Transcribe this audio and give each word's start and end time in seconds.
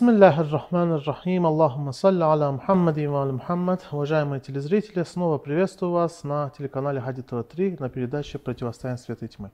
Бисмиллахи 0.00 0.50
рахмани 0.50 0.98
рахим, 1.04 1.44
Аллахума 1.44 1.92
салли 1.92 2.22
аля 2.22 2.50
Мухаммад 2.52 2.96
и 2.96 3.06
ва 3.06 3.26
Мухаммад. 3.26 3.86
Уважаемые 3.92 4.40
телезрители, 4.40 5.02
снова 5.02 5.36
приветствую 5.36 5.92
вас 5.92 6.24
на 6.24 6.48
телеканале 6.56 7.02
Хади 7.02 7.20
ТВ 7.20 7.44
3 7.46 7.76
на 7.80 7.90
передаче 7.90 8.38
«Противостояние 8.38 8.96
света 8.96 9.26
и 9.26 9.28
тьмы». 9.28 9.50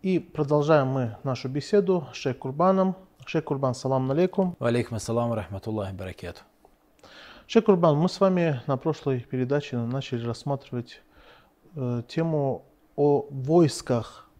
И 0.00 0.18
продолжаем 0.18 0.86
мы 0.86 1.16
нашу 1.24 1.50
беседу 1.50 2.06
с 2.14 2.16
Шейх 2.16 2.38
Курбаном. 2.38 2.96
Шейх 3.26 3.44
Курбан, 3.44 3.74
салам 3.74 4.10
алейкум. 4.10 4.56
Алейкум 4.60 4.96
ассалам 4.96 5.34
рахматуллахи 5.34 5.94
баракету. 5.94 6.40
Шейх 7.46 7.66
Курбан, 7.66 7.98
мы 7.98 8.08
с 8.08 8.18
вами 8.18 8.62
на 8.66 8.78
прошлой 8.78 9.20
передаче 9.20 9.76
начали 9.76 10.24
рассматривать 10.24 11.02
э, 11.74 12.02
тему 12.08 12.64
о 12.96 13.26
войсках 13.28 14.30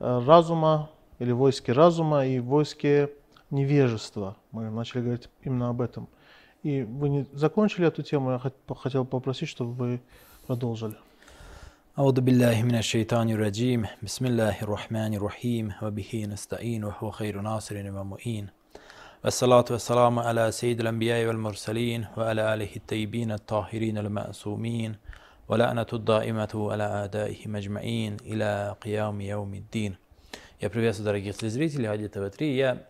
э, 0.00 0.20
разума 0.26 0.90
или 1.20 1.30
войске 1.30 1.70
разума 1.70 2.26
и 2.26 2.40
войске 2.40 3.10
невежества. 3.49 4.37
Мы 4.51 4.69
начали 4.69 5.01
говорить 5.01 5.29
именно 5.43 5.69
об 5.69 5.81
этом. 5.81 6.07
И 6.63 6.83
вы 6.83 7.09
не 7.09 7.25
закончили 7.33 7.87
эту 7.87 8.01
тему, 8.01 8.31
я 8.31 8.51
хотел 8.75 9.05
попросить, 9.05 9.49
чтобы 9.49 9.73
вы 9.73 10.01
продолжили. 10.47 10.95
أعوذ 11.97 12.21
بالله 12.21 12.63
من 12.63 12.75
الشيطان 12.75 13.29
الرجيم 13.29 13.87
بسم 14.03 14.25
الله 14.25 14.61
الرحمن 14.61 15.13
الرحيم 15.13 15.73
وبه 15.81 16.25
نستعين 16.27 16.83
وهو 16.83 17.11
خير 17.11 17.41
ناصر 17.41 17.91
ومؤين 17.91 18.49
والصلاة 19.23 19.65
والسلام 19.71 20.19
على 20.19 20.51
سيد 20.51 20.79
الأنبياء 20.79 21.25
والمرسلين 21.27 22.07
وعلى 22.17 22.53
آله 22.53 22.69
الطيبين 22.75 23.31
الطاهرين 23.31 23.97
المأسومين 23.97 24.95
ولعنة 25.49 25.87
الدائمة 25.93 26.67
على 26.71 26.83
أعدائهم 26.83 27.55
أجمعين 27.55 28.17
إلى 28.25 28.75
قيام 28.81 29.21
يوم 29.21 29.53
الدين 29.53 29.95
Я 30.61 30.69
приветствую 30.69 31.05
дорогих 31.05 31.37
телезрителей 31.37 31.87
Хади 31.87 32.05
ТВ3. 32.05 32.55
Я 32.55 32.87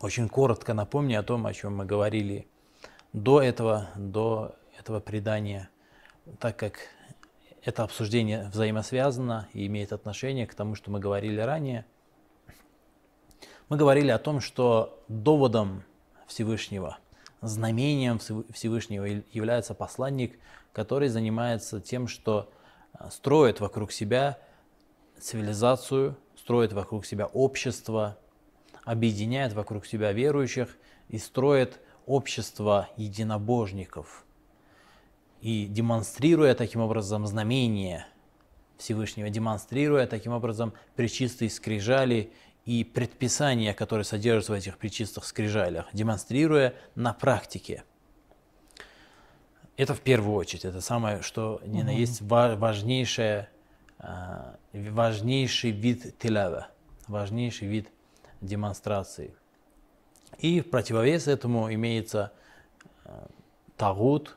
очень 0.00 0.28
коротко 0.28 0.74
напомню 0.74 1.20
о 1.20 1.22
том, 1.22 1.46
о 1.46 1.52
чем 1.52 1.76
мы 1.76 1.84
говорили 1.84 2.46
до 3.12 3.40
этого, 3.40 3.88
до 3.96 4.54
этого 4.78 5.00
предания, 5.00 5.70
так 6.38 6.56
как 6.56 6.78
это 7.64 7.82
обсуждение 7.82 8.48
взаимосвязано 8.52 9.48
и 9.52 9.66
имеет 9.66 9.92
отношение 9.92 10.46
к 10.46 10.54
тому, 10.54 10.74
что 10.74 10.90
мы 10.90 11.00
говорили 11.00 11.40
ранее. 11.40 11.84
Мы 13.68 13.76
говорили 13.76 14.10
о 14.10 14.18
том, 14.18 14.40
что 14.40 15.02
доводом 15.08 15.82
Всевышнего, 16.28 16.98
знамением 17.40 18.18
Всевышнего 18.18 19.04
является 19.32 19.74
посланник, 19.74 20.38
который 20.72 21.08
занимается 21.08 21.80
тем, 21.80 22.06
что 22.06 22.52
э, 22.92 23.08
строит 23.10 23.60
вокруг 23.60 23.90
себя 23.90 24.38
цивилизацию, 25.18 26.16
строит 26.36 26.72
вокруг 26.72 27.06
себя 27.06 27.26
общество, 27.26 28.18
объединяет 28.86 29.52
вокруг 29.52 29.84
себя 29.84 30.12
верующих 30.12 30.78
и 31.08 31.18
строит 31.18 31.80
общество 32.06 32.88
единобожников. 32.96 34.24
И 35.42 35.66
демонстрируя 35.66 36.54
таким 36.54 36.80
образом 36.80 37.26
знамение 37.26 38.06
Всевышнего, 38.78 39.28
демонстрируя 39.28 40.06
таким 40.06 40.32
образом 40.32 40.72
причистые 40.94 41.50
скрижали 41.50 42.32
и 42.64 42.84
предписания, 42.84 43.74
которые 43.74 44.04
содержатся 44.04 44.52
в 44.52 44.54
этих 44.54 44.78
причистых 44.78 45.24
скрижалях, 45.24 45.88
демонстрируя 45.92 46.74
на 46.94 47.12
практике. 47.12 47.82
Это 49.76 49.94
в 49.94 50.00
первую 50.00 50.36
очередь, 50.36 50.64
это 50.64 50.80
самое, 50.80 51.22
что 51.22 51.60
ни 51.66 51.82
на 51.82 51.90
есть 51.90 52.22
важнейшее, 52.22 53.48
а, 53.98 54.56
важнейший 54.72 55.72
вид 55.72 56.18
тилава, 56.18 56.68
важнейший 57.08 57.66
вид 57.66 57.88
демонстрации. 58.40 59.34
И 60.38 60.60
в 60.60 60.70
противовес 60.70 61.28
этому 61.28 61.72
имеется 61.72 62.32
э, 63.04 63.26
тагут, 63.76 64.36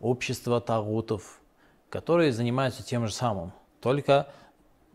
общество 0.00 0.60
тагутов, 0.60 1.40
которые 1.88 2.32
занимаются 2.32 2.82
тем 2.82 3.06
же 3.06 3.12
самым, 3.12 3.52
только 3.80 4.28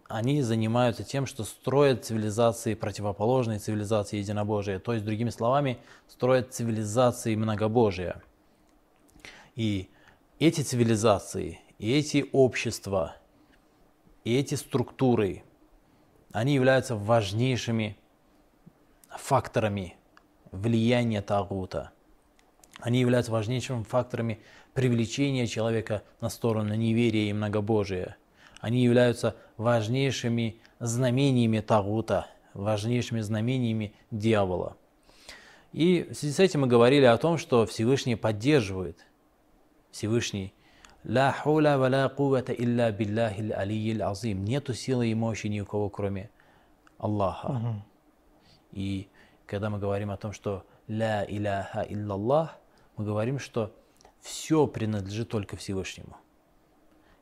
они 0.10 0.42
занимаются 0.42 1.04
тем, 1.04 1.28
что 1.28 1.44
строят 1.44 2.04
цивилизации 2.04 2.74
противоположные 2.74 3.60
цивилизации 3.60 4.18
единобожия, 4.18 4.80
то 4.80 4.94
есть, 4.94 5.06
другими 5.06 5.30
словами, 5.30 5.78
строят 6.08 6.52
цивилизации 6.52 7.36
многобожия. 7.36 8.24
И 9.56 9.88
эти 10.40 10.62
цивилизации, 10.62 11.60
и 11.78 11.94
эти 11.94 12.28
общества, 12.32 13.18
и 14.24 14.36
эти 14.36 14.56
структуры, 14.56 15.44
они 16.32 16.56
являются 16.56 16.96
важнейшими 16.96 17.96
факторами 19.18 19.96
влияния 20.52 21.22
Тагута. 21.22 21.92
Они 22.80 23.00
являются 23.00 23.32
важнейшими 23.32 23.84
факторами 23.84 24.40
привлечения 24.74 25.48
человека 25.48 26.04
на 26.22 26.30
сторону 26.30 26.76
неверия 26.76 27.30
и 27.30 27.34
многобожия. 27.34 28.18
Они 28.62 28.84
являются 28.84 29.36
важнейшими 29.58 30.62
знамениями 30.80 31.60
Тагута, 31.60 32.28
важнейшими 32.54 33.22
знамениями 33.22 33.94
дьявола. 34.12 34.78
И 35.72 36.08
в 36.10 36.14
связи 36.16 36.34
с 36.34 36.40
этим 36.40 36.62
мы 36.62 36.68
говорили 36.68 37.06
о 37.06 37.18
том, 37.18 37.38
что 37.38 37.66
Всевышний 37.66 38.16
поддерживает. 38.16 39.06
Всевышний 39.92 40.54
«Ла 41.04 41.32
хуля 41.32 41.78
ва 41.78 41.88
ла 41.88 42.10
кувата 42.10 42.52
илля 42.52 42.92
биллахи 42.92 43.50
алийил 43.52 44.04
азим» 44.04 44.44
Нету 44.44 44.74
силы 44.74 45.08
и 45.08 45.16
мощи 45.16 45.48
ни 45.48 45.62
у 45.62 45.66
кого, 45.66 45.90
кроме 45.90 46.30
Аллаха. 46.98 47.84
И 48.72 49.08
когда 49.46 49.70
мы 49.70 49.80
говорим 49.80 50.12
о 50.12 50.18
том, 50.18 50.32
что 50.32 50.66
«Ля 50.88 51.26
иляха 51.28 51.86
иллаллах», 51.88 52.58
мы 52.98 53.06
говорим, 53.06 53.40
что 53.40 53.74
все 54.20 54.68
принадлежит 54.68 55.30
только 55.30 55.56
Всевышнему. 55.56 56.18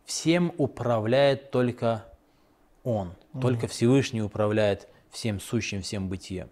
Всем 0.06 0.54
управляет 0.58 1.52
только 1.52 2.06
Он. 2.84 3.10
Mm-hmm. 3.10 3.42
Только 3.42 3.68
Всевышний 3.68 4.22
управляет 4.22 4.88
всем 5.12 5.40
сущим, 5.40 5.82
всем 5.82 6.10
бытием. 6.10 6.50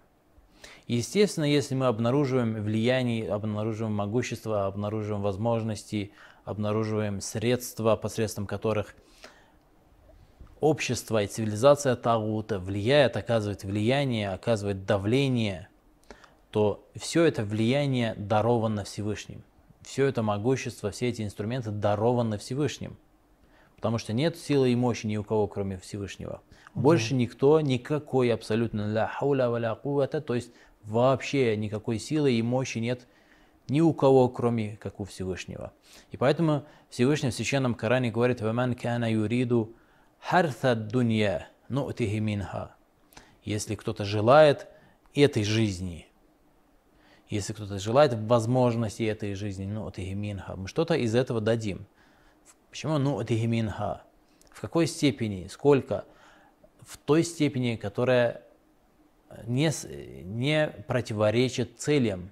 естественно, 0.88 1.46
если 1.46 1.76
мы 1.76 1.88
обнаруживаем 1.88 2.62
влияние, 2.62 3.32
обнаруживаем 3.32 3.96
могущество, 3.96 4.66
обнаруживаем 4.68 5.22
возможности, 5.22 6.12
обнаруживаем 6.44 7.22
средства, 7.22 7.96
посредством 7.96 8.46
которых 8.46 8.96
общество 10.60 11.24
и 11.24 11.28
цивилизация 11.28 11.96
Тагута 11.96 12.60
влияет, 12.60 13.18
оказывает 13.18 13.64
влияние, 13.64 14.32
оказывает 14.32 14.86
давление, 14.86 15.70
то 16.52 16.88
все 16.96 17.26
это 17.26 17.44
влияние 17.44 18.16
даровано 18.18 18.84
Всевышним. 18.84 19.44
Все 19.82 20.06
это 20.06 20.24
могущество, 20.24 20.90
все 20.90 21.10
эти 21.10 21.22
инструменты 21.22 21.72
дарованы 21.72 22.38
Всевышним. 22.38 22.98
Потому 23.76 23.98
что 23.98 24.14
нет 24.14 24.38
силы 24.38 24.72
и 24.72 24.76
мощи 24.76 25.06
ни 25.06 25.18
у 25.18 25.24
кого, 25.24 25.48
кроме 25.48 25.78
Всевышнего. 25.78 26.42
Больше 26.74 27.14
никто, 27.14 27.62
никакой 27.62 28.34
абсолютно 28.34 28.92
ля 28.92 29.08
хауля 29.08 29.50
валя 29.50 29.76
кувата, 29.76 30.22
то 30.22 30.34
есть 30.34 30.52
вообще 30.84 31.56
никакой 31.56 32.00
силы 32.00 32.34
и 32.34 32.42
мощи 32.42 32.80
нет 32.80 33.08
ни 33.68 33.82
у 33.82 33.94
кого, 33.94 34.30
кроме 34.30 34.78
как 34.78 35.00
у 35.00 35.06
Всевышнего. 35.06 35.72
И 36.12 36.18
поэтому 36.18 36.66
Всевышний 36.90 37.30
в 37.30 37.34
Священном 37.34 37.76
Коране 37.76 38.12
говорит 38.12 38.42
«Ваман 38.42 38.76
кана 38.76 39.12
юриду 39.12 39.74
харта 40.26 40.76
дунья 40.76 41.50
ну'тихи 41.70 42.20
минха. 42.20 42.76
Если 43.44 43.76
кто-то 43.76 44.06
желает 44.06 44.68
этой 45.14 45.44
жизни, 45.44 46.08
если 47.30 47.54
кто-то 47.54 47.78
желает 47.78 48.14
возможности 48.14 49.04
этой 49.04 49.36
жизни, 49.36 49.66
ну'тихи 49.66 50.16
минха, 50.16 50.56
мы 50.56 50.68
что-то 50.68 50.96
из 50.96 51.14
этого 51.14 51.42
дадим. 51.42 51.86
Почему 52.72 52.98
ну'тихи 52.98 53.46
минха? 53.46 54.02
В 54.50 54.62
какой 54.62 54.88
степени, 54.88 55.48
сколько? 55.48 56.06
В 56.82 56.98
той 56.98 57.24
степени, 57.24 57.76
которая 57.76 58.42
не, 59.46 59.72
не 60.24 60.70
противоречит 60.88 61.80
целям 61.80 62.32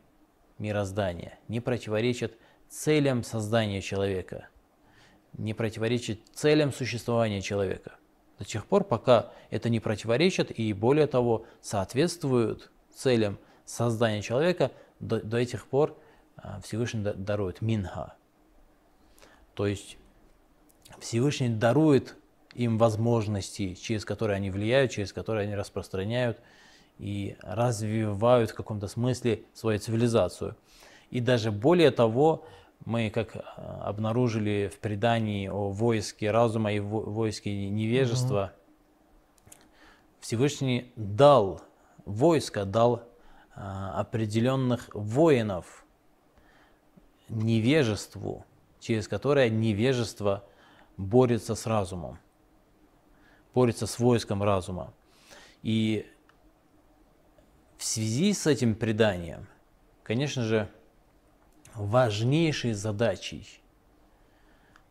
мироздания, 0.58 1.38
не 1.48 1.60
противоречит 1.60 2.40
целям 2.70 3.24
создания 3.24 3.82
человека– 3.82 4.48
не 5.38 5.54
противоречит 5.54 6.22
целям 6.34 6.72
существования 6.72 7.42
человека. 7.42 7.94
До 8.40 8.46
тех 8.46 8.66
пор, 8.66 8.84
пока 8.84 9.32
это 9.50 9.70
не 9.70 9.80
противоречит 9.80 10.58
и 10.58 10.74
более 10.74 11.08
того 11.08 11.46
соответствует 11.62 12.72
целям 12.94 13.40
создания 13.66 14.22
человека, 14.22 14.72
до, 15.00 15.22
до 15.22 15.38
этих 15.38 15.68
пор 15.68 15.98
а, 16.38 16.60
Всевышний 16.62 17.02
дарует 17.02 17.62
минха. 17.62 18.16
То 19.54 19.68
есть 19.68 19.98
Всевышний 21.00 21.50
дарует 21.50 22.16
им 22.54 22.78
возможности, 22.78 23.74
через 23.76 24.06
которые 24.06 24.38
они 24.38 24.52
влияют, 24.52 24.92
через 24.92 25.14
которые 25.14 25.44
они 25.44 25.56
распространяют 25.56 26.40
и 27.00 27.36
развивают 27.42 28.52
в 28.52 28.56
каком-то 28.56 28.88
смысле 28.88 29.44
свою 29.54 29.80
цивилизацию. 29.80 30.56
И 31.10 31.20
даже 31.20 31.52
более 31.52 31.92
того, 31.92 32.46
мы, 32.86 33.10
как 33.10 33.36
э, 33.36 33.40
обнаружили 33.82 34.72
в 34.74 34.80
предании 34.80 35.48
о 35.48 35.70
войске 35.70 36.32
разума 36.32 36.74
и 36.74 36.80
войске 36.80 37.70
невежества, 37.70 38.54
угу. 38.54 38.64
Всевышний 40.20 40.92
дал 40.96 41.62
войско, 42.06 42.66
дал 42.66 43.04
а, 43.56 44.00
определенных 44.00 44.90
воинов 44.94 45.86
невежеству, 47.28 48.46
через 48.80 49.08
которое 49.08 49.50
невежество 49.50 50.46
борется 50.98 51.56
с 51.56 51.66
разумом, 51.66 52.20
борется 53.54 53.86
с 53.86 54.00
войском 54.00 54.44
разума. 54.44 54.94
И 55.62 56.10
в 57.78 57.84
связи 57.84 58.34
с 58.34 58.48
этим 58.48 58.76
преданием, 58.76 59.48
конечно 60.04 60.44
же, 60.44 60.70
важнейшей 61.76 62.74
задачей 62.74 63.48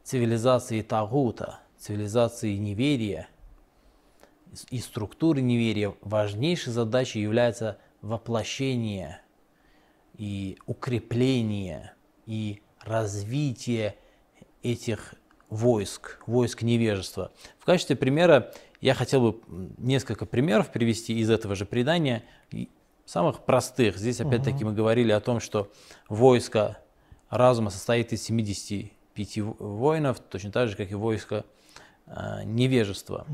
цивилизации 0.02 0.82
Тагута, 0.82 1.60
цивилизации 1.78 2.56
неверия 2.56 3.28
и 4.70 4.78
структуры 4.78 5.40
неверия, 5.40 5.94
важнейшей 6.00 6.72
задачей 6.72 7.20
является 7.20 7.78
воплощение 8.02 9.20
и 10.18 10.58
укрепление 10.66 11.94
и 12.26 12.60
развитие 12.80 13.96
этих 14.62 15.14
войск, 15.48 16.20
войск 16.26 16.62
невежества. 16.62 17.32
В 17.58 17.64
качестве 17.64 17.96
примера 17.96 18.52
я 18.80 18.94
хотел 18.94 19.32
бы 19.32 19.40
несколько 19.78 20.26
примеров 20.26 20.72
привести 20.72 21.18
из 21.18 21.30
этого 21.30 21.54
же 21.54 21.64
предания, 21.64 22.24
самых 23.04 23.44
простых. 23.44 23.96
Здесь 23.96 24.20
опять-таки 24.20 24.64
мы 24.64 24.72
говорили 24.72 25.12
о 25.12 25.20
том, 25.20 25.40
что 25.40 25.70
войско 26.08 26.78
разума 27.30 27.70
состоит 27.70 28.12
из 28.12 28.22
75 28.24 29.38
воинов, 29.58 30.20
точно 30.20 30.52
так 30.52 30.68
же, 30.68 30.76
как 30.76 30.90
и 30.90 30.94
войско 30.94 31.44
э, 32.06 32.44
невежества. 32.44 33.26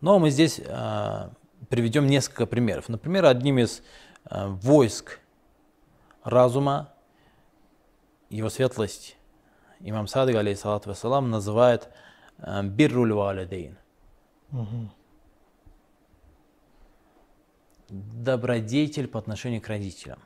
Но 0.00 0.18
мы 0.18 0.30
здесь 0.30 0.60
э, 0.64 1.30
приведем 1.68 2.06
несколько 2.06 2.46
примеров. 2.46 2.88
Например, 2.88 3.26
одним 3.26 3.58
из 3.58 3.82
э, 4.30 4.46
войск 4.46 5.20
разума 6.22 6.92
его 8.30 8.50
светлость 8.50 9.16
имам 9.80 10.06
Садык, 10.06 10.36
алейхиссалату 10.36 10.90
вассалам, 10.90 11.30
называет 11.30 11.88
э, 12.38 12.62
бирруль 12.62 13.12
валидейн. 13.12 13.78
Добродетель 17.88 19.08
по 19.08 19.18
отношению 19.18 19.60
к 19.60 19.68
родителям. 19.68 20.20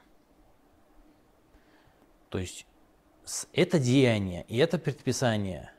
То 2.28 2.38
есть 2.38 2.66
это 3.52 3.78
деяние 3.78 4.44
и 4.48 4.56
это 4.56 4.78
предписание 4.78 5.72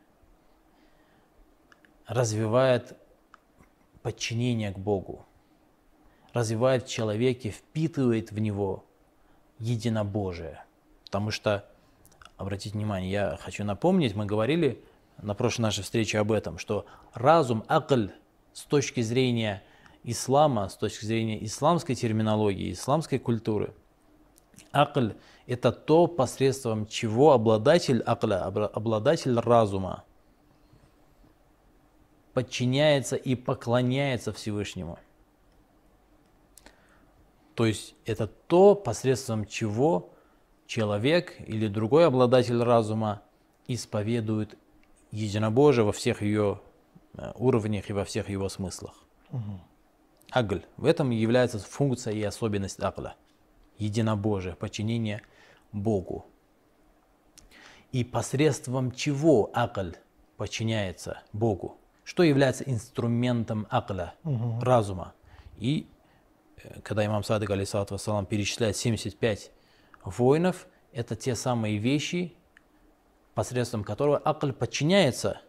развивает 2.07 2.97
подчинение 4.01 4.71
к 4.71 4.77
Богу, 4.77 5.25
развивает 6.33 6.85
в 6.85 6.89
человеке, 6.89 7.50
впитывает 7.50 8.31
в 8.31 8.39
него 8.39 8.86
единобожие. 9.59 10.63
Потому 11.06 11.31
что 11.31 11.69
обратить 12.38 12.74
внимание, 12.74 13.12
я 13.12 13.38
хочу 13.41 13.63
напомнить, 13.63 14.15
мы 14.15 14.25
говорили 14.25 14.83
на 15.21 15.33
прошлой 15.33 15.63
нашей 15.63 15.83
встрече 15.83 16.19
об 16.19 16.31
этом, 16.31 16.57
что 16.57 16.86
разум, 17.13 17.63
акль 17.68 18.07
с 18.51 18.63
точки 18.63 19.01
зрения 19.01 19.63
ислама, 20.03 20.69
с 20.69 20.75
точки 20.75 21.05
зрения 21.05 21.44
исламской 21.45 21.95
терминологии, 21.95 22.71
исламской 22.71 23.19
культуры, 23.19 23.73
акль– 24.71 25.11
это 25.47 25.71
то, 25.71 26.07
посредством 26.07 26.88
чего 26.88 27.31
обладатель 27.33 28.01
акля, 28.01 28.45
обладатель 28.45 29.38
разума 29.39 30.03
подчиняется 32.33 33.15
и 33.15 33.35
поклоняется 33.35 34.33
Всевышнему. 34.33 34.97
То 37.55 37.65
есть 37.65 37.95
это 38.05 38.27
то, 38.27 38.73
посредством 38.73 39.45
чего 39.45 40.11
человек 40.65 41.35
или 41.45 41.67
другой 41.67 42.07
обладатель 42.07 42.61
разума 42.61 43.21
исповедует 43.67 44.57
единобожие 45.11 45.85
во 45.85 45.91
всех 45.91 46.23
ее 46.23 46.59
э, 47.15 47.31
уровнях 47.35 47.89
и 47.89 47.94
во 47.94 48.05
всех 48.05 48.29
его 48.29 48.50
смыслах. 48.50 48.95
Угу. 49.31 49.61
Агль. 50.33 50.63
В 50.77 50.85
этом 50.85 51.12
является 51.12 51.59
функция 51.59 52.13
и 52.13 52.24
особенность 52.24 52.81
акля. 52.81 53.15
Единобожие, 53.77 54.56
подчинение 54.56 55.21
Богу. 55.71 56.25
И 57.91 58.03
посредством 58.03 58.91
чего 58.91 59.51
акль 59.53 59.91
подчиняется 60.38 61.21
Богу? 61.33 61.77
Что 62.03 62.24
является 62.24 62.63
инструментом 62.63 63.68
акля, 63.69 64.15
угу. 64.24 64.59
разума? 64.62 65.13
И 65.57 65.88
э, 66.57 66.81
когда 66.81 67.06
имам 67.06 67.24
Садык, 67.24 67.51
алейсалату 67.51 67.94
вассалам, 67.94 68.25
перечисляет 68.25 68.75
75 68.75 69.51
воинов– 70.03 70.68
это 70.94 71.15
те 71.15 71.36
самые 71.36 71.77
вещи, 71.77 72.33
посредством 73.33 73.83
которого 73.83 74.18
акль 74.18 74.51
подчиняется 74.51 75.41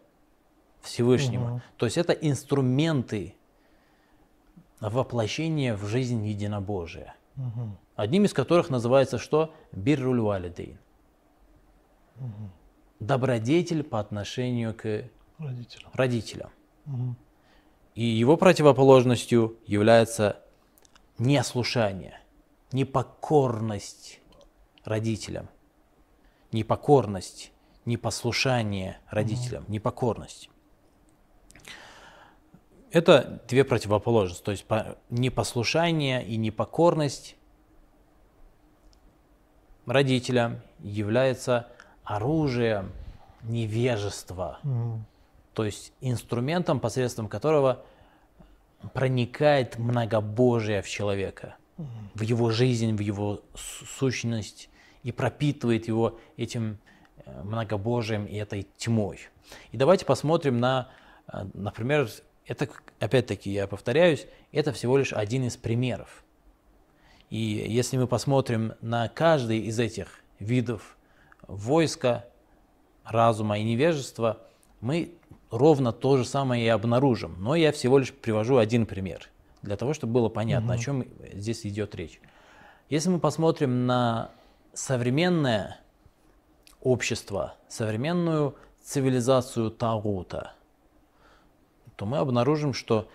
Всевышнему. 0.81 1.55
Угу. 1.55 1.61
То 1.77 1.85
есть 1.85 1.97
это 1.97 2.13
инструменты 2.13 3.35
воплощения 4.79 5.75
в 5.75 5.85
жизнь 5.85 6.25
единобожия. 6.25 7.15
Угу. 7.37 7.77
Одним 7.95 8.25
из 8.25 8.33
которых 8.33 8.69
называется 8.69 9.17
что? 9.17 9.53
Бирруль 9.71 10.19
валидейн. 10.19 10.79
Угу. 12.17 12.49
Добродетель 12.99 13.83
по 13.83 13.99
отношению 13.99 14.73
к 14.73 15.09
родителям. 15.37 15.91
родителям. 15.93 16.49
Угу. 16.85 17.15
И 17.95 18.03
его 18.03 18.37
противоположностью 18.37 19.57
является 19.65 20.41
неослушание, 21.17 22.19
непокорность 22.71 24.19
родителям. 24.83 25.49
Непокорность, 26.51 27.51
непослушание 27.85 28.99
родителям, 29.09 29.63
mm 29.63 29.71
непокорность. 29.71 30.49
Это 32.95 33.41
две 33.49 33.65
противоположности. 33.65 34.41
То 34.41 34.51
есть 34.51 34.65
непослушание 35.09 36.25
и 36.25 36.37
непокорность 36.37 37.35
родителям 39.85 40.61
является 40.79 41.67
оружием 42.05 42.93
невежества. 43.43 44.59
mm 44.63 44.99
То 45.53 45.65
есть 45.65 45.91
инструментом, 45.99 46.79
посредством 46.79 47.27
которого 47.27 47.83
проникает 48.93 49.77
многобожие 49.77 50.81
в 50.81 50.87
человека, 50.87 51.57
mm 51.77 51.85
в 52.13 52.21
его 52.21 52.49
жизнь, 52.51 52.95
в 52.95 53.01
его 53.01 53.41
сущность, 53.99 54.69
и 55.03 55.11
пропитывает 55.11 55.89
его 55.89 56.17
этим 56.37 56.77
э, 57.25 57.43
многобожием 57.43 58.25
и 58.25 58.37
этой 58.37 58.65
тьмой. 58.77 59.19
И 59.73 59.77
давайте 59.77 60.05
посмотрим 60.05 60.61
на, 60.61 60.87
э, 61.27 61.45
например, 61.53 62.07
это, 62.47 62.69
опять-таки, 62.99 63.51
я 63.51 63.67
повторяюсь, 63.67 64.27
это 64.51 64.71
всего 64.71 64.97
лишь 64.97 65.13
один 65.13 65.45
из 65.45 65.57
примеров. 65.57 66.23
И 67.29 67.37
если 67.37 67.97
мы 67.97 68.07
посмотрим 68.07 68.73
на 68.81 69.07
каждый 69.09 69.59
из 69.59 69.79
этих 69.79 70.21
видов 70.39 70.95
войска, 71.47 72.25
разума 73.03 73.57
и 73.57 73.63
невежества, 73.63 74.39
мы 74.81 75.11
ровно 75.49 75.91
то 75.91 76.17
же 76.17 76.25
самое 76.25 76.65
и 76.65 76.67
обнаружим. 76.67 77.35
Но 77.39 77.55
я 77.55 77.71
всего 77.71 77.97
лишь 77.97 78.13
привожу 78.13 78.57
один 78.57 78.85
пример, 78.85 79.29
для 79.61 79.77
того, 79.77 79.93
чтобы 79.93 80.13
было 80.13 80.29
понятно, 80.29 80.73
угу. 80.73 80.79
о 80.79 80.83
чем 80.83 81.05
здесь 81.33 81.65
идет 81.65 81.95
речь. 81.95 82.19
Если 82.89 83.09
мы 83.09 83.19
посмотрим 83.19 83.87
на 83.87 84.31
современное 84.73 85.79
общество, 86.81 87.55
современную 87.67 88.55
цивилизацию 88.83 89.71
Тагута, 89.71 90.53
то 91.95 92.05
мы 92.05 92.17
обнаружим, 92.17 92.73
что, 92.73 93.07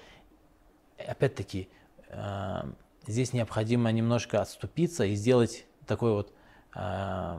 опять-таки, 0.98 1.68
э, 2.08 2.62
здесь 3.06 3.32
необходимо 3.32 3.90
немножко 3.92 4.40
отступиться 4.40 5.04
и 5.04 5.14
сделать 5.14 5.64
такое 5.86 6.12
вот 6.12 6.32
э, 6.74 7.38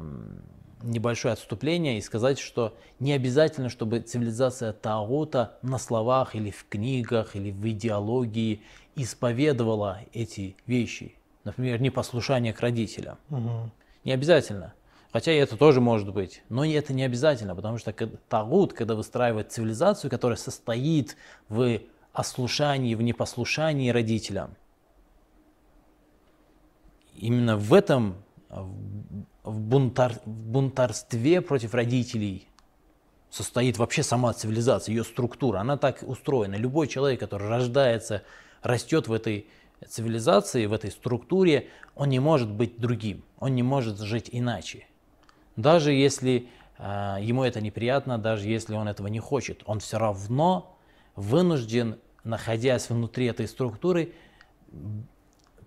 небольшое 0.84 1.34
отступление 1.34 1.98
и 1.98 2.02
сказать, 2.02 2.40
что 2.40 2.76
не 3.00 3.14
обязательно, 3.14 3.70
чтобы 3.70 4.00
цивилизация 4.00 4.74
Тагута 4.74 5.58
на 5.62 5.78
словах 5.78 6.36
или 6.36 6.52
в 6.52 6.66
книгах 6.68 7.36
или 7.36 7.52
в 7.52 7.68
идеологии 7.70 8.62
исповедовала 8.96 10.00
эти 10.14 10.56
вещи. 10.66 11.16
Например, 11.44 11.82
непослушание 11.82 12.54
к 12.54 12.60
родителям. 12.60 13.18
Угу. 13.30 13.72
Не 14.04 14.12
обязательно. 14.12 14.74
Хотя 15.12 15.34
и 15.34 15.38
это 15.38 15.58
тоже 15.58 15.82
может 15.82 16.14
быть. 16.14 16.42
Но 16.50 16.64
это 16.66 16.94
не 16.94 17.04
обязательно, 17.04 17.56
потому 17.56 17.78
что 17.78 17.92
Тагут, 18.30 18.74
когда 18.74 18.96
выстраивает 18.96 19.52
цивилизацию, 19.52 20.10
которая 20.10 20.38
состоит 20.38 21.18
в 21.50 21.82
ослушании, 22.14 22.96
в 22.96 23.02
непослушании 23.02 23.90
родителям, 23.90 24.56
именно 27.16 27.58
в 27.58 27.74
этом, 27.74 28.24
в, 28.50 29.60
бунтар, 29.60 30.14
в 30.26 30.30
бунтарстве 30.30 31.42
против 31.42 31.74
родителей 31.74 32.48
состоит 33.30 33.78
вообще 33.78 34.04
сама 34.04 34.34
цивилизация, 34.34 34.94
ее 34.94 35.04
структура. 35.04 35.60
Она 35.60 35.78
так 35.78 36.04
устроена. 36.04 36.56
Любой 36.56 36.88
человек, 36.88 37.20
который 37.20 37.48
рождается, 37.50 38.24
растет 38.62 39.08
в 39.08 39.14
этой 39.14 39.48
цивилизации, 39.88 40.68
в 40.68 40.74
этой 40.74 40.92
структуре, 40.92 41.70
он 41.96 42.10
не 42.10 42.20
может 42.20 42.50
быть 42.50 42.80
другим, 42.80 43.24
он 43.40 43.56
не 43.56 43.64
может 43.64 44.00
жить 44.00 44.30
иначе. 44.32 44.86
Даже 45.56 45.94
если 45.94 46.48
э, 46.78 47.18
ему 47.22 47.44
это 47.44 47.62
неприятно, 47.62 48.18
даже 48.18 48.48
если 48.48 48.76
он 48.76 48.88
этого 48.88 49.08
не 49.08 49.20
хочет, 49.20 49.64
он 49.66 49.80
все 49.80 49.98
равно 49.98 50.78
вынужден, 51.16 52.00
находясь 52.24 52.90
внутри 52.90 53.26
этой 53.26 53.48
структуры, 53.48 54.14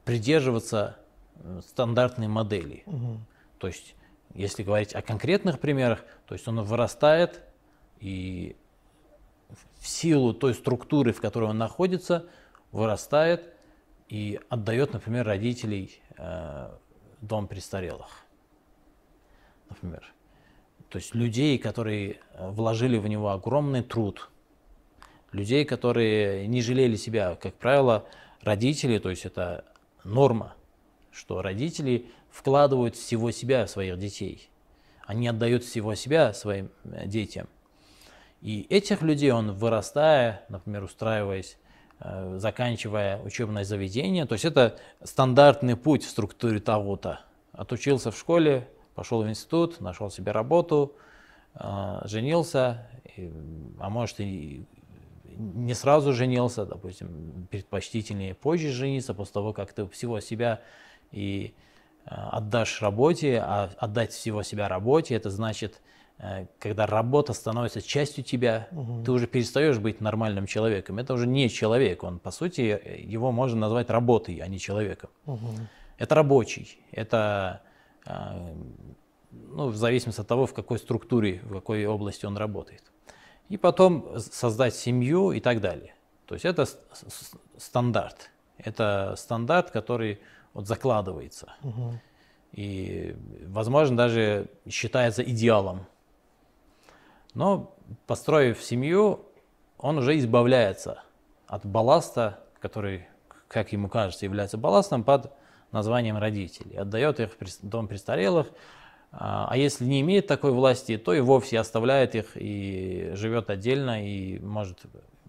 придерживаться 0.05 0.97
э, 1.37 1.61
стандартной 1.67 2.29
модели. 2.29 2.83
Угу. 2.87 3.19
То 3.59 3.67
есть, 3.67 3.95
если 4.35 4.63
говорить 4.63 4.95
о 4.95 5.03
конкретных 5.03 5.61
примерах, 5.61 6.05
то 6.27 6.35
есть 6.35 6.47
он 6.49 6.61
вырастает 6.63 7.43
и 8.01 8.57
в 9.79 9.87
силу 9.87 10.35
той 10.35 10.55
структуры, 10.55 11.13
в 11.13 11.21
которой 11.21 11.51
он 11.51 11.59
находится, 11.59 12.27
вырастает 12.73 13.53
и 14.09 14.41
отдает, 14.49 14.93
например, 14.93 15.27
родителей 15.27 16.01
э, 16.17 16.71
дом 17.21 17.47
престарелых. 17.47 18.24
Например. 19.69 20.15
То 20.89 20.99
есть 20.99 21.15
людей, 21.15 21.59
которые 21.59 22.21
э, 22.35 22.51
вложили 22.51 22.99
в 22.99 23.09
него 23.09 23.31
огромный 23.31 23.83
труд, 23.83 24.31
людей, 25.33 25.65
которые 25.65 26.47
не 26.47 26.63
жалели 26.63 26.97
себя, 26.97 27.35
как 27.35 27.55
правило, 27.55 28.07
родители, 28.43 28.99
то 28.99 29.11
есть 29.11 29.25
это 29.25 29.65
норма, 30.05 30.55
что 31.11 31.43
родители 31.43 32.07
вкладывают 32.31 32.97
всего 32.97 33.31
себя 33.31 33.67
в 33.67 33.71
своих 33.71 33.99
детей. 33.99 34.49
Они 35.05 35.29
отдают 35.29 35.65
всего 35.65 35.95
себя 35.95 36.33
своим 36.33 36.71
э, 36.85 37.07
детям. 37.07 37.49
И 38.41 38.67
этих 38.69 39.03
людей 39.03 39.31
он, 39.31 39.53
вырастая, 39.53 40.45
например, 40.49 40.85
устраиваясь, 40.85 41.57
э, 42.01 42.37
заканчивая 42.39 43.21
учебное 43.23 43.65
заведение, 43.65 44.27
то 44.27 44.35
есть 44.35 44.45
это 44.45 44.79
стандартный 45.03 45.77
путь 45.77 46.05
в 46.05 46.09
структуре 46.09 46.61
того-то. 46.61 47.21
Отучился 47.53 48.11
в 48.11 48.19
школе, 48.19 48.69
пошел 48.95 49.23
в 49.23 49.29
институт, 49.29 49.81
нашел 49.81 50.11
себе 50.11 50.33
работу, 50.33 50.97
э, 51.55 52.01
женился, 52.05 52.87
а 53.79 53.91
может 53.91 54.21
и 54.21 54.67
не 55.37 55.75
сразу 55.75 56.13
женился, 56.13 56.65
допустим, 56.65 57.47
предпочтительнее 57.51 58.35
позже 58.35 58.71
жениться, 58.71 59.15
после 59.15 59.33
того, 59.33 59.53
как 59.53 59.73
ты 59.73 59.87
всего 59.89 60.21
себя 60.21 60.61
и 61.13 61.55
э, 62.07 62.11
отдашь 62.15 62.83
работе, 62.83 63.41
а 63.41 63.71
отдать 63.79 64.13
всего 64.13 64.43
себя 64.43 64.69
работе, 64.69 65.15
это 65.15 65.31
значит, 65.31 65.81
э, 66.19 66.47
когда 66.59 66.87
работа 66.87 67.33
становится 67.33 67.83
частью 67.83 68.25
тебя, 68.25 68.69
угу. 68.71 69.03
ты 69.05 69.13
уже 69.13 69.27
перестаешь 69.27 69.79
быть 69.79 70.01
нормальным 70.01 70.47
человеком. 70.47 70.99
Это 70.99 71.15
уже 71.15 71.27
не 71.27 71.49
человек, 71.51 72.05
он, 72.05 72.19
по 72.19 72.31
сути, 72.31 72.81
его 73.05 73.33
можно 73.33 73.59
назвать 73.61 73.91
работой, 73.91 74.39
а 74.39 74.47
не 74.47 74.59
человеком. 74.59 75.11
Угу. 75.27 75.49
Это 75.99 76.15
рабочий, 76.15 76.79
это 76.93 77.63
ну, 78.07 79.69
в 79.69 79.77
зависимости 79.77 80.21
от 80.21 80.29
того, 80.29 80.47
в 80.47 80.55
какой 80.55 80.79
структуре, 80.79 81.41
в 81.45 81.53
какой 81.53 81.87
области 81.87 82.27
он 82.27 82.37
работает 82.37 82.83
и 83.49 83.57
потом 83.57 84.19
создать 84.19 84.75
семью 84.75 85.33
и 85.33 85.41
так 85.41 85.61
далее. 85.61 85.95
То 86.27 86.35
есть 86.35 86.45
это 86.45 86.67
стандарт. 87.59 88.31
Это 88.57 89.15
стандарт, 89.17 89.71
который 89.71 90.21
вот 90.55 90.67
закладывается. 90.67 91.55
Угу. 91.63 92.01
И, 92.53 93.17
возможно, 93.47 93.97
даже 93.97 94.49
считается 94.69 95.23
идеалом. 95.23 95.87
Но, 97.35 97.75
построив 98.07 98.63
семью, 98.63 99.25
он 99.77 99.99
уже 99.99 100.17
избавляется 100.19 101.03
от 101.47 101.67
балласта, 101.67 102.41
который, 102.61 103.09
как 103.49 103.73
ему 103.73 103.89
кажется, 103.89 104.25
является 104.25 104.57
балластом 104.57 105.03
под 105.03 105.33
названием 105.75 106.17
родителей. 106.17 106.77
Отдает 106.77 107.21
их 107.21 107.31
в 107.39 107.69
дом 107.69 107.89
престарелых, 107.89 108.47
а, 109.13 109.47
а 109.51 109.57
если 109.57 109.85
не 109.85 110.01
имеет 110.01 110.27
такой 110.27 110.53
власти, 110.53 110.97
то 110.97 111.13
и 111.13 111.21
вовсе 111.21 111.59
оставляет 111.59 112.15
их 112.15 112.33
и 112.37 113.11
живет 113.15 113.51
отдельно, 113.51 114.05
и 114.05 114.39
может 114.39 114.81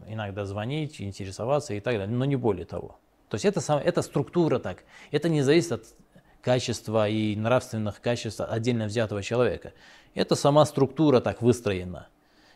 иногда 0.08 0.46
звонить, 0.46 1.02
интересоваться 1.02 1.74
и 1.74 1.80
так 1.80 1.96
далее, 1.96 2.16
но 2.16 2.26
не 2.26 2.36
более 2.36 2.66
того. 2.66 3.00
То 3.30 3.36
есть 3.36 3.46
это, 3.46 3.60
это 3.78 4.02
структура 4.02 4.60
так. 4.60 4.84
Это 5.12 5.30
не 5.30 5.42
зависит 5.42 5.72
от 5.74 5.84
качества 6.42 7.10
и 7.10 7.36
нравственных 7.36 8.02
качеств 8.02 8.40
отдельно 8.40 8.86
взятого 8.86 9.22
человека. 9.24 9.74
Это 10.14 10.36
сама 10.36 10.66
структура 10.66 11.20
так 11.20 11.42
выстроена. 11.42 12.08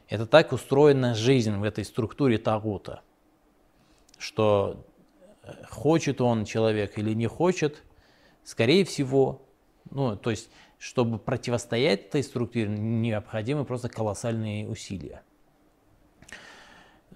Это 0.08 0.26
так 0.26 0.54
устроена 0.54 1.14
жизнь 1.14 1.56
в 1.58 1.64
этой 1.64 1.86
структуре 1.86 2.38
Тагута, 2.38 3.02
что 4.18 4.86
хочет 5.70 6.22
он 6.22 6.46
человек 6.46 6.98
или 6.98 7.14
не 7.14 7.28
хочет, 7.28 7.84
скорее 8.44 8.86
всего, 8.86 9.42
ну, 9.92 10.16
то 10.16 10.30
есть 10.30 10.50
чтобы 10.80 11.20
противостоять 11.20 12.08
этой 12.08 12.24
структуре, 12.24 12.68
необходимы 12.68 13.66
просто 13.66 13.90
колоссальные 13.90 14.68
усилия. 14.68 15.22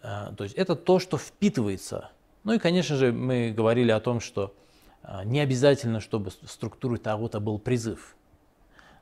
А, 0.01 0.33
то 0.33 0.43
есть 0.43 0.55
это 0.55 0.75
то, 0.75 0.99
что 0.99 1.17
впитывается. 1.17 2.11
Ну 2.43 2.53
и, 2.53 2.59
конечно 2.59 2.97
же, 2.97 3.13
мы 3.13 3.51
говорили 3.51 3.91
о 3.91 4.01
том, 4.01 4.19
что 4.19 4.53
а, 5.01 5.23
не 5.23 5.39
обязательно, 5.39 6.01
чтобы 6.01 6.29
в 6.29 6.49
структуре 6.49 6.97
Тагута 6.97 7.39
был 7.39 7.57
призыв. 7.57 8.17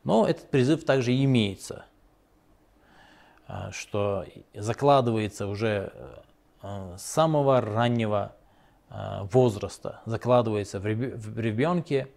Но 0.03 0.27
этот 0.27 0.51
призыв 0.51 0.83
также 0.85 1.11
имеется, 1.23 1.85
а, 3.47 3.71
что 3.71 4.25
закладывается 4.53 5.47
уже 5.47 5.91
с 6.61 7.01
самого 7.01 7.59
раннего 7.59 8.35
возраста, 9.31 10.01
закладывается 10.05 10.79
в 10.79 10.85
ребенке 10.85 12.07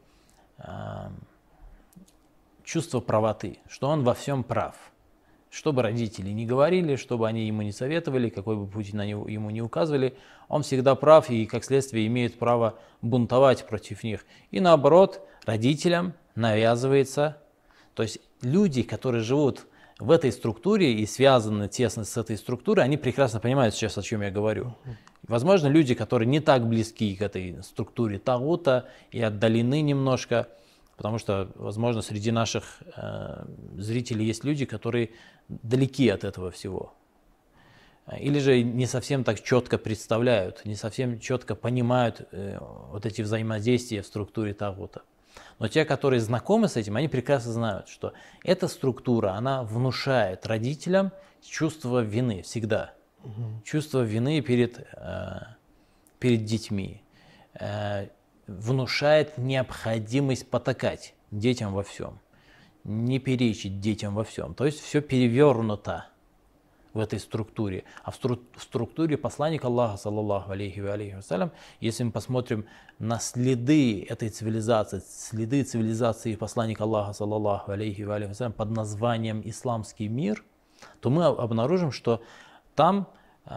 чувство 2.64 3.00
правоты, 3.00 3.59
что 3.69 3.88
он 3.88 4.02
во 4.02 4.14
всем 4.14 4.43
прав. 4.43 4.75
Что 5.50 5.73
бы 5.73 5.83
родители 5.83 6.31
не 6.31 6.47
говорили, 6.47 6.97
что 6.97 7.16
бы 7.16 7.28
они 7.28 7.47
ему 7.47 7.62
не 7.62 7.71
советовали, 7.71 8.28
какой 8.28 8.57
бы 8.57 8.66
путь 8.66 8.93
на 8.93 9.07
него, 9.07 9.28
ему 9.28 9.50
не 9.50 9.62
указывали, 9.62 10.16
он 10.49 10.64
всегда 10.64 10.97
прав 10.97 11.31
и, 11.31 11.47
как 11.47 11.62
следствие, 11.64 12.09
имеет 12.09 12.38
право 12.40 12.76
бунтовать 13.02 13.64
против 13.66 14.02
них. 14.02 14.26
И 14.50 14.59
наоборот, 14.59 15.25
родителям 15.47 16.14
навязывается, 16.35 17.40
то 17.95 18.02
есть 18.02 18.19
люди, 18.43 18.83
которые 18.83 19.23
живут 19.23 19.69
в 19.99 20.11
этой 20.11 20.33
структуре 20.33 20.95
и 20.95 21.07
связаны 21.07 21.69
тесно 21.69 22.05
с 22.05 22.17
этой 22.17 22.37
структурой, 22.37 22.85
они 22.85 22.97
прекрасно 22.97 23.41
понимают 23.41 23.75
сейчас, 23.75 23.97
о 23.97 24.03
чем 24.03 24.23
я 24.23 24.31
говорю. 24.31 24.75
Возможно, 25.27 25.69
люди, 25.69 25.95
которые 25.95 26.29
не 26.29 26.41
так 26.41 26.69
близки 26.69 27.15
к 27.17 27.23
этой 27.23 27.63
структуре 27.63 28.19
Тагута 28.19 28.89
и 29.11 29.21
отдалены 29.21 29.81
немножко, 29.81 30.49
Потому 30.97 31.19
что, 31.19 31.51
возможно, 31.57 32.03
среди 32.03 32.31
наших 32.31 32.83
э, 32.97 33.45
зрителей 33.77 34.27
есть 34.27 34.45
люди, 34.45 34.65
которые 34.65 35.11
далеки 35.49 36.09
от 36.09 36.25
этого 36.25 36.51
всего. 36.51 36.95
Или 38.19 38.39
же 38.39 38.63
не 38.63 38.87
совсем 38.87 39.25
так 39.25 39.43
четко 39.43 39.79
представляют, 39.79 40.65
не 40.65 40.77
совсем 40.77 41.19
четко 41.19 41.55
понимают 41.55 42.29
э, 42.31 42.59
вот 42.61 43.07
эти 43.07 43.23
взаимодействия 43.23 44.03
в 44.03 44.07
структуре 44.07 44.55
того-то. 44.55 45.03
Но 45.59 45.69
те, 45.69 45.85
которые 45.85 46.21
знакомы 46.21 46.69
с 46.69 46.76
этим, 46.76 46.97
они 46.97 47.09
прекрасно 47.09 47.53
знают, 47.53 47.88
что 47.88 48.12
эта 48.43 48.69
структура, 48.69 49.33
она 49.33 49.62
внушает 49.62 50.47
родителям 50.47 51.12
чувство 51.43 52.00
вины 52.00 52.43
всегда. 52.43 52.95
Угу. 53.23 53.62
Чувство 53.64 54.03
вины 54.03 54.41
перед, 54.41 54.79
э, 54.79 55.41
перед 56.19 56.45
детьми. 56.45 57.03
Э, 57.59 58.09
внушает 58.47 59.38
необходимость 59.38 60.50
потакать 60.50 61.14
детям 61.31 61.73
во 61.73 61.83
всем, 61.83 62.21
не 62.85 63.19
перечить 63.19 63.81
детям 63.81 64.14
во 64.14 64.25
всем. 64.25 64.55
То 64.55 64.67
есть 64.67 64.81
все 64.81 65.00
перевернуто 65.00 66.07
в 66.95 67.01
этой 67.01 67.19
структуре. 67.19 67.85
А 68.03 68.11
в, 68.11 68.15
стру 68.15 68.39
в 68.57 68.63
структуре 68.63 69.19
посланника 69.19 69.67
Аллаха, 69.67 69.99
саллаллаху 69.99 70.53
алейхи 70.53 70.81
ва 70.81 70.95
алейхи 70.95 71.17
вассалям, 71.17 71.51
если 71.81 72.05
мы 72.05 72.13
посмотрим 72.13 72.67
на 72.99 73.19
следы 73.19 74.05
этой 74.09 74.31
цивилизации, 74.31 75.03
следы 75.07 75.65
цивилизации 75.65 76.37
посланника 76.37 76.85
Аллаха, 76.85 77.13
саллаллаху 77.13 77.73
алейхи 77.73 78.03
ва 78.03 78.15
алейхи 78.15 78.31
вассалям, 78.31 78.53
под 78.53 78.71
названием 78.71 79.43
«Исламский 79.45 80.09
мир», 80.09 80.45
то 81.01 81.11
мы 81.11 81.27
обнаружим, 81.27 81.91
что 81.91 82.23
там 82.75 83.09
э, 83.47 83.53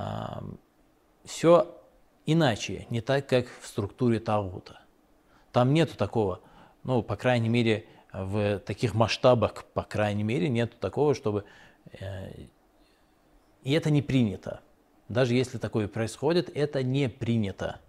все 1.25 1.73
иначе, 2.25 2.87
не 2.89 3.01
так, 3.01 3.27
как 3.27 3.45
в 3.61 3.67
структуре 3.67 4.19
Тагута. 4.19 4.81
Там 5.51 5.73
нету 5.73 5.95
такого, 5.95 6.41
ну, 6.83 7.03
по 7.03 7.15
крайней 7.15 7.49
мере, 7.49 7.85
в 8.11 8.59
таких 8.59 8.95
масштабах, 8.95 9.65
по 9.73 9.83
крайней 9.83 10.23
мере, 10.23 10.49
нету 10.49 10.75
такого, 10.79 11.13
чтобы... 11.13 11.45
Э, 13.67 13.69
и 13.69 13.73
это 13.73 13.89
не 13.89 14.01
принято. 14.01 14.61
Даже 15.09 15.35
если 15.35 15.57
такое 15.57 15.87
происходит, 15.87 16.49
это 16.55 16.83
не 16.83 17.09
принято. 17.09 17.79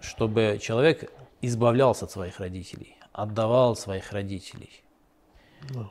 Чтобы 0.00 0.58
человек 0.60 1.12
избавлялся 1.42 2.06
от 2.06 2.10
своих 2.10 2.40
родителей, 2.40 2.96
отдавал 3.12 3.76
своих 3.76 4.12
родителей 4.12 4.82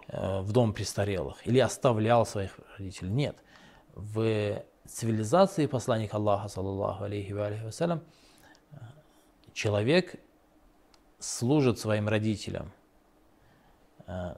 э, 0.08 0.42
в 0.42 0.52
дом 0.52 0.74
престарелых 0.74 1.48
или 1.48 1.60
оставлял 1.60 2.26
своих 2.26 2.60
родителей. 2.78 3.12
Нет. 3.12 3.38
В 3.94 4.64
цивилизации 4.88 5.68
посланника 5.68 6.18
Аллаха, 6.18 6.48
саллаллаху 6.48 7.04
алейхи 7.04 7.34
ва 7.34 7.50
вассалям, 7.64 8.02
человек 9.54 10.16
служит 11.20 11.80
своим 11.80 12.08
родителям 12.08 12.72
э, 14.08 14.36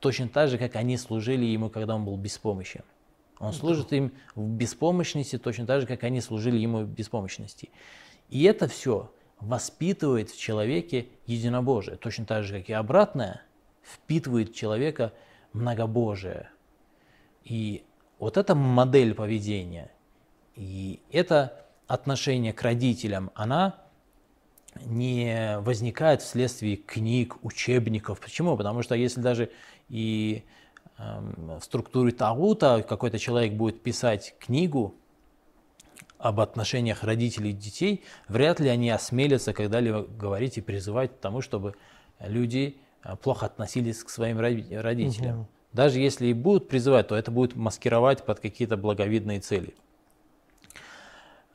точно 0.00 0.28
так 0.28 0.48
же, 0.48 0.58
как 0.58 0.76
они 0.76 0.96
служили 0.96 1.44
ему, 1.44 1.70
когда 1.70 1.94
он 1.94 2.04
был 2.04 2.16
беспомощен. 2.16 2.82
Он 3.42 3.52
служит 3.52 3.92
им 3.92 4.12
в 4.36 4.48
беспомощности 4.48 5.36
точно 5.36 5.66
так 5.66 5.80
же, 5.80 5.86
как 5.88 6.04
они 6.04 6.20
служили 6.20 6.58
ему 6.58 6.84
в 6.84 6.88
беспомощности. 6.88 7.70
И 8.30 8.44
это 8.44 8.68
все 8.68 9.12
воспитывает 9.40 10.30
в 10.30 10.38
человеке 10.38 11.08
единобожие, 11.26 11.96
точно 11.96 12.24
так 12.24 12.44
же, 12.44 12.60
как 12.60 12.70
и 12.70 12.72
обратное, 12.72 13.42
впитывает 13.82 14.50
в 14.50 14.54
человека 14.54 15.12
многобожие. 15.52 16.50
И 17.42 17.84
вот 18.20 18.36
эта 18.36 18.54
модель 18.54 19.12
поведения 19.12 19.90
и 20.54 21.00
это 21.10 21.66
отношение 21.88 22.52
к 22.52 22.62
родителям, 22.62 23.32
она 23.34 23.80
не 24.84 25.58
возникает 25.58 26.22
вследствие 26.22 26.76
книг, 26.76 27.36
учебников. 27.42 28.20
Почему? 28.20 28.56
Потому 28.56 28.82
что 28.82 28.94
если 28.94 29.20
даже 29.20 29.50
и 29.88 30.44
э, 30.98 31.58
в 31.60 31.62
структуре 31.62 32.12
Тагута 32.12 32.84
какой-то 32.86 33.18
человек 33.18 33.54
будет 33.54 33.82
писать 33.82 34.34
книгу 34.38 34.94
об 36.18 36.40
отношениях 36.40 37.02
родителей 37.02 37.50
и 37.50 37.54
детей, 37.54 38.04
вряд 38.28 38.60
ли 38.60 38.68
они 38.68 38.90
осмелятся 38.90 39.52
когда-либо 39.52 40.02
говорить 40.02 40.56
и 40.56 40.60
призывать 40.60 41.10
к 41.12 41.18
тому, 41.18 41.40
чтобы 41.40 41.74
люди 42.20 42.76
э, 43.02 43.16
плохо 43.16 43.46
относились 43.46 44.04
к 44.04 44.08
своим 44.08 44.38
родителям. 44.38 45.40
Угу. 45.40 45.48
Даже 45.72 46.00
если 46.00 46.26
и 46.26 46.32
будут 46.32 46.68
призывать, 46.68 47.08
то 47.08 47.16
это 47.16 47.30
будет 47.30 47.56
маскировать 47.56 48.24
под 48.24 48.40
какие-то 48.40 48.76
благовидные 48.76 49.40
цели. 49.40 49.74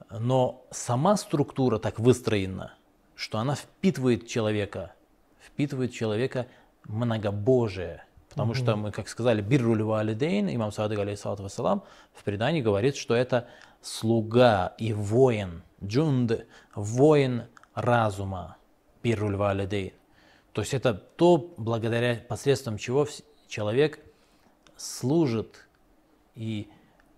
Но 0.10 0.65
сама 0.72 1.17
структура 1.17 1.79
так 1.79 2.00
выстроена, 2.00 2.74
что 3.15 3.38
она 3.39 3.56
впитывает 3.56 4.27
человека, 4.27 4.94
впитывает 5.39 5.94
человека 5.94 6.48
многобожие. 6.86 8.03
Потому 8.38 8.53
что 8.53 8.75
мы, 8.75 8.91
как 8.91 9.08
сказали, 9.08 9.41
бирруль 9.41 9.82
валидейн, 9.82 10.48
имам 10.53 10.72
Садык, 10.72 11.00
алейхиссалату 11.00 11.41
вассалам, 11.41 11.84
в 12.13 12.24
предании 12.24 12.62
говорит, 12.62 12.96
что 12.96 13.15
это 13.15 13.48
слуга 13.82 14.75
и 14.77 14.94
воин, 14.94 15.63
джунд, 15.84 16.46
воин 16.75 17.45
разума, 17.73 18.58
бирруль 19.02 19.36
валидейн. 19.36 19.93
То 20.54 20.62
есть 20.62 20.76
это 20.76 20.93
то, 20.93 21.52
благодаря 21.58 22.23
посредством 22.30 22.78
чего 22.78 23.08
человек 23.47 24.00
служит 24.76 25.67
и 26.36 26.69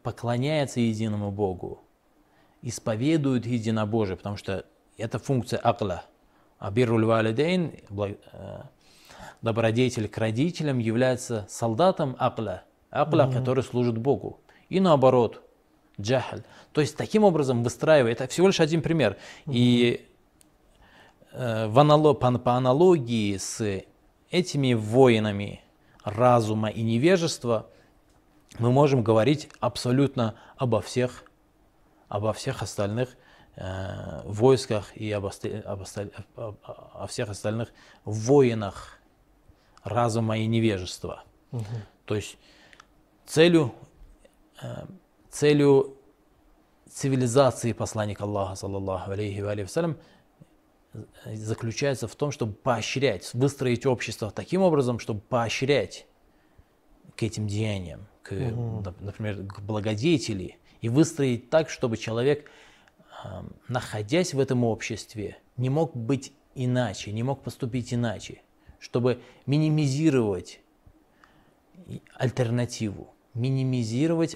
поклоняется 0.03 0.79
единому 0.79 1.31
Богу, 1.31 1.81
исповедует 2.61 3.45
единобожие, 3.45 4.15
потому 4.15 4.37
что 4.37 4.65
это 4.97 5.19
функция 5.19 5.59
акла. 5.61 6.05
А 6.59 6.71
бирруль 6.71 7.03
валидейн, 7.03 7.73
э, 7.89 8.61
добродетель 9.41 10.07
к 10.07 10.17
родителям, 10.17 10.79
является 10.79 11.45
солдатом 11.49 12.15
акла, 12.19 12.63
акла, 12.91 13.23
mm-hmm. 13.23 13.33
который 13.33 13.63
служит 13.63 13.97
Богу. 13.97 14.39
И 14.69 14.79
наоборот, 14.79 15.41
джахаль. 15.99 16.43
То 16.73 16.81
есть 16.81 16.95
таким 16.95 17.23
образом 17.23 17.63
выстраивая, 17.63 18.11
это 18.11 18.27
всего 18.27 18.47
лишь 18.47 18.59
один 18.59 18.81
пример. 18.81 19.13
Mm-hmm. 19.45 19.51
И 19.53 20.07
э, 21.33 21.67
в 21.67 21.79
анало, 21.79 22.13
по, 22.13 22.37
по 22.37 22.53
аналогии 22.53 23.37
с 23.37 23.83
этими 24.31 24.73
воинами 24.73 25.61
разума 26.03 26.69
и 26.69 26.81
невежества, 26.81 27.67
мы 28.57 28.71
можем 28.71 29.03
говорить 29.03 29.49
абсолютно 29.59 30.35
обо 30.57 30.81
всех 30.81 31.23
обо 32.09 32.33
всех 32.33 32.61
остальных 32.61 33.09
э, 33.55 34.21
войсках 34.25 34.95
и 34.97 35.11
об, 35.11 35.25
об, 35.25 35.85
об, 36.35 36.55
о 36.65 37.07
всех 37.07 37.29
остальных 37.29 37.69
воинах 38.03 38.98
разума 39.89 40.37
и 40.37 40.45
невежества. 40.47 41.23
Угу. 41.51 41.65
То 42.05 42.15
есть 42.15 42.37
целью, 43.25 43.73
э, 44.61 44.85
целью 45.29 45.97
цивилизации 46.89 47.73
посланника 47.73 48.23
Аллаха, 48.23 48.55
саллаллаху 48.55 49.11
алейхи 49.11 49.41
ва 49.41 49.55
вассалям, 49.55 49.97
заключается 51.25 52.07
в 52.07 52.15
том, 52.15 52.31
чтобы 52.31 52.53
поощрять, 52.53 53.33
выстроить 53.33 53.85
общество 53.85 54.31
таким 54.31 54.61
образом, 54.61 54.97
чтобы 54.99 55.19
поощрять 55.21 56.07
к 57.15 57.23
этим 57.23 57.47
деяниям, 57.47 58.07
к, 58.23 58.31
угу. 58.31 58.83
например, 58.99 59.45
к 59.45 59.59
благодетели, 59.59 60.57
и 60.81 60.89
выстроить 60.89 61.49
так, 61.49 61.69
чтобы 61.69 61.97
человек, 61.97 62.49
находясь 63.67 64.33
в 64.33 64.39
этом 64.39 64.63
обществе, 64.63 65.37
не 65.57 65.69
мог 65.69 65.95
быть 65.95 66.33
иначе, 66.55 67.11
не 67.11 67.23
мог 67.23 67.43
поступить 67.43 67.93
иначе, 67.93 68.41
чтобы 68.79 69.21
минимизировать 69.45 70.59
альтернативу, 72.15 73.13
минимизировать 73.33 74.35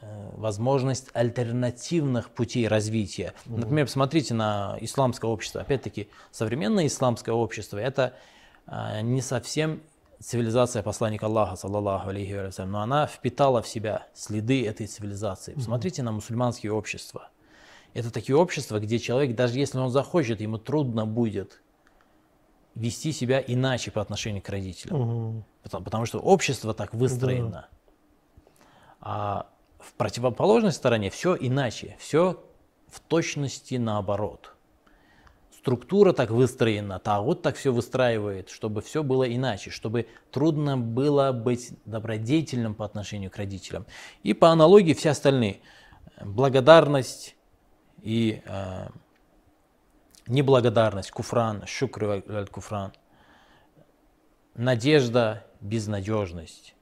э, 0.00 0.30
возможность 0.36 1.08
альтернативных 1.14 2.30
путей 2.30 2.68
развития. 2.68 3.34
Например, 3.46 3.86
посмотрите 3.86 4.34
на 4.34 4.76
исламское 4.80 5.30
общество. 5.30 5.60
Опять-таки, 5.60 6.08
современное 6.30 6.86
исламское 6.86 7.34
общество– 7.34 7.78
это 7.78 8.14
а, 8.66 9.00
не 9.00 9.20
совсем 9.20 9.80
цивилизация 10.20 10.82
посланника 10.82 11.26
Аллаха, 11.26 11.56
саллаллаху 11.56 12.08
алейхи 12.08 12.32
вассалям, 12.32 12.72
но 12.72 12.80
она 12.80 13.06
впитала 13.06 13.62
в 13.62 13.68
себя 13.68 14.06
следы 14.14 14.66
этой 14.66 14.86
цивилизации. 14.86 15.54
Посмотрите 15.54 16.02
на 16.02 16.12
мусульманские 16.12 16.72
общества. 16.72 17.30
Это 17.94 18.10
такие 18.10 18.36
общества, 18.36 18.78
где 18.78 18.98
человек, 18.98 19.34
даже 19.34 19.58
если 19.58 19.78
он 19.78 19.90
захочет, 19.90 20.40
ему 20.40 20.58
трудно 20.58 21.06
будет 21.06 21.60
вести 22.76 23.10
себя 23.10 23.42
иначе 23.44 23.90
по 23.90 24.00
отношению 24.00 24.42
к 24.42 24.48
родителям. 24.48 25.00
Угу. 25.00 25.44
Потому, 25.64 25.84
потому 25.84 26.06
что 26.06 26.18
общество 26.20 26.72
так 26.72 26.94
выстроено. 26.94 27.50
Да. 27.50 27.68
А 29.00 29.46
в 29.80 29.92
противоположной 29.94 30.72
стороне 30.72 31.10
все 31.10 31.36
иначе, 31.36 31.96
все 31.98 32.40
в 32.88 33.00
точности 33.00 33.74
наоборот 33.74 34.56
структура 35.66 36.12
так 36.12 36.30
выстроена, 36.30 37.00
Тагут 37.00 37.42
так 37.42 37.56
все 37.56 37.72
выстраивает, 37.72 38.50
чтобы 38.50 38.82
все 38.82 39.02
было 39.02 39.24
иначе, 39.24 39.70
чтобы 39.70 40.06
трудно 40.30 40.78
было 40.78 41.32
быть 41.32 41.72
добродетельным 41.84 42.76
по 42.76 42.84
отношению 42.84 43.32
к 43.32 43.36
родителям. 43.36 43.84
И 44.22 44.32
по 44.32 44.50
аналогии 44.50 44.92
все 44.92 45.10
остальные. 45.10 45.58
Благодарность 46.24 47.34
и 48.00 48.42
э, 48.44 48.86
неблагодарность, 50.26 51.10
куфран, 51.10 51.66
шукр 51.66 52.22
куфран, 52.50 52.92
надежда, 54.54 55.46
безнадежность, 55.60 56.74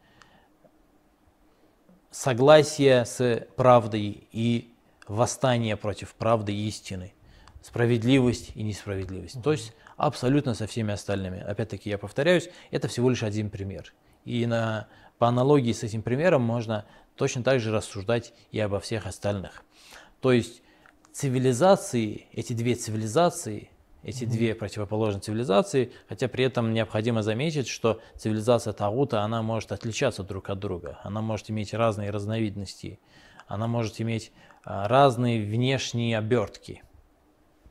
согласие 2.11 3.05
с 3.05 3.47
правдой 3.57 4.29
и 4.33 4.75
восстание 5.07 5.77
против 5.77 6.15
правды 6.15 6.53
и 6.55 6.69
истины– 6.69 7.13
справедливость 7.65 8.53
и 8.55 8.63
несправедливость. 8.63 9.43
То 9.43 9.53
есть 9.53 9.73
абсолютно 9.97 10.53
со 10.53 10.67
всеми 10.67 10.93
остальными. 10.93 11.41
Опять-таки 11.41 11.89
я 11.89 11.97
повторяюсь, 11.97 12.51
это 12.71 12.89
всего 12.89 13.09
лишь 13.09 13.23
один 13.23 13.49
пример. 13.49 13.95
И 14.27 14.45
на, 14.45 14.87
по 15.17 15.29
аналогии 15.29 15.73
с 15.73 15.83
этим 15.83 16.03
примером 16.03 16.43
можно 16.43 16.85
точно 17.17 17.43
так 17.43 17.61
же 17.61 17.73
рассуждать 17.73 18.35
и 18.53 18.61
обо 18.61 18.81
всех 18.81 19.07
остальных. 19.07 19.63
То 20.21 20.31
есть 20.33 20.63
цивилизации, 21.15 22.27
эти 22.33 22.53
две 22.55 22.75
цивилизации, 22.75 23.71
эти 24.03 24.25
mm-hmm. 24.25 24.29
две 24.29 24.55
противоположные 24.57 25.21
цивилизации, 25.21 25.93
хотя 26.09 26.27
при 26.27 26.45
этом 26.45 26.75
необходимо 26.75 27.23
заметить, 27.23 27.69
что 27.69 28.01
цивилизация 28.17 28.73
Тагута, 28.73 29.23
она 29.23 29.41
может 29.41 29.71
отличаться 29.71 30.25
друг 30.25 30.51
от 30.51 30.59
друга, 30.59 30.99
она 31.05 31.23
может 31.23 31.49
иметь 31.51 31.73
разные 31.73 32.11
разновидности, 32.11 32.99
она 33.47 33.69
может 33.69 34.01
иметь 34.01 34.33
а, 34.65 34.89
разные 34.89 35.41
внешние 35.41 36.19
обертки. 36.19 36.83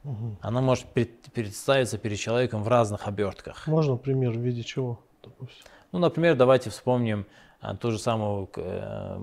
Угу. 0.05 0.37
Она 0.41 0.61
может 0.61 0.85
представиться 0.87 1.97
перед 1.97 2.19
человеком 2.19 2.63
в 2.63 2.69
разных 2.69 3.07
обертках. 3.07 3.67
Можно 3.67 3.97
пример 3.97 4.31
в 4.31 4.41
виде 4.41 4.63
чего? 4.63 5.01
Допустим? 5.21 5.63
Ну, 5.91 5.99
например, 5.99 6.37
давайте 6.37 6.69
вспомним 6.69 7.25
а, 7.59 7.75
ту 7.75 7.91
же 7.91 7.99
самую 7.99 8.49
э, 8.55 9.19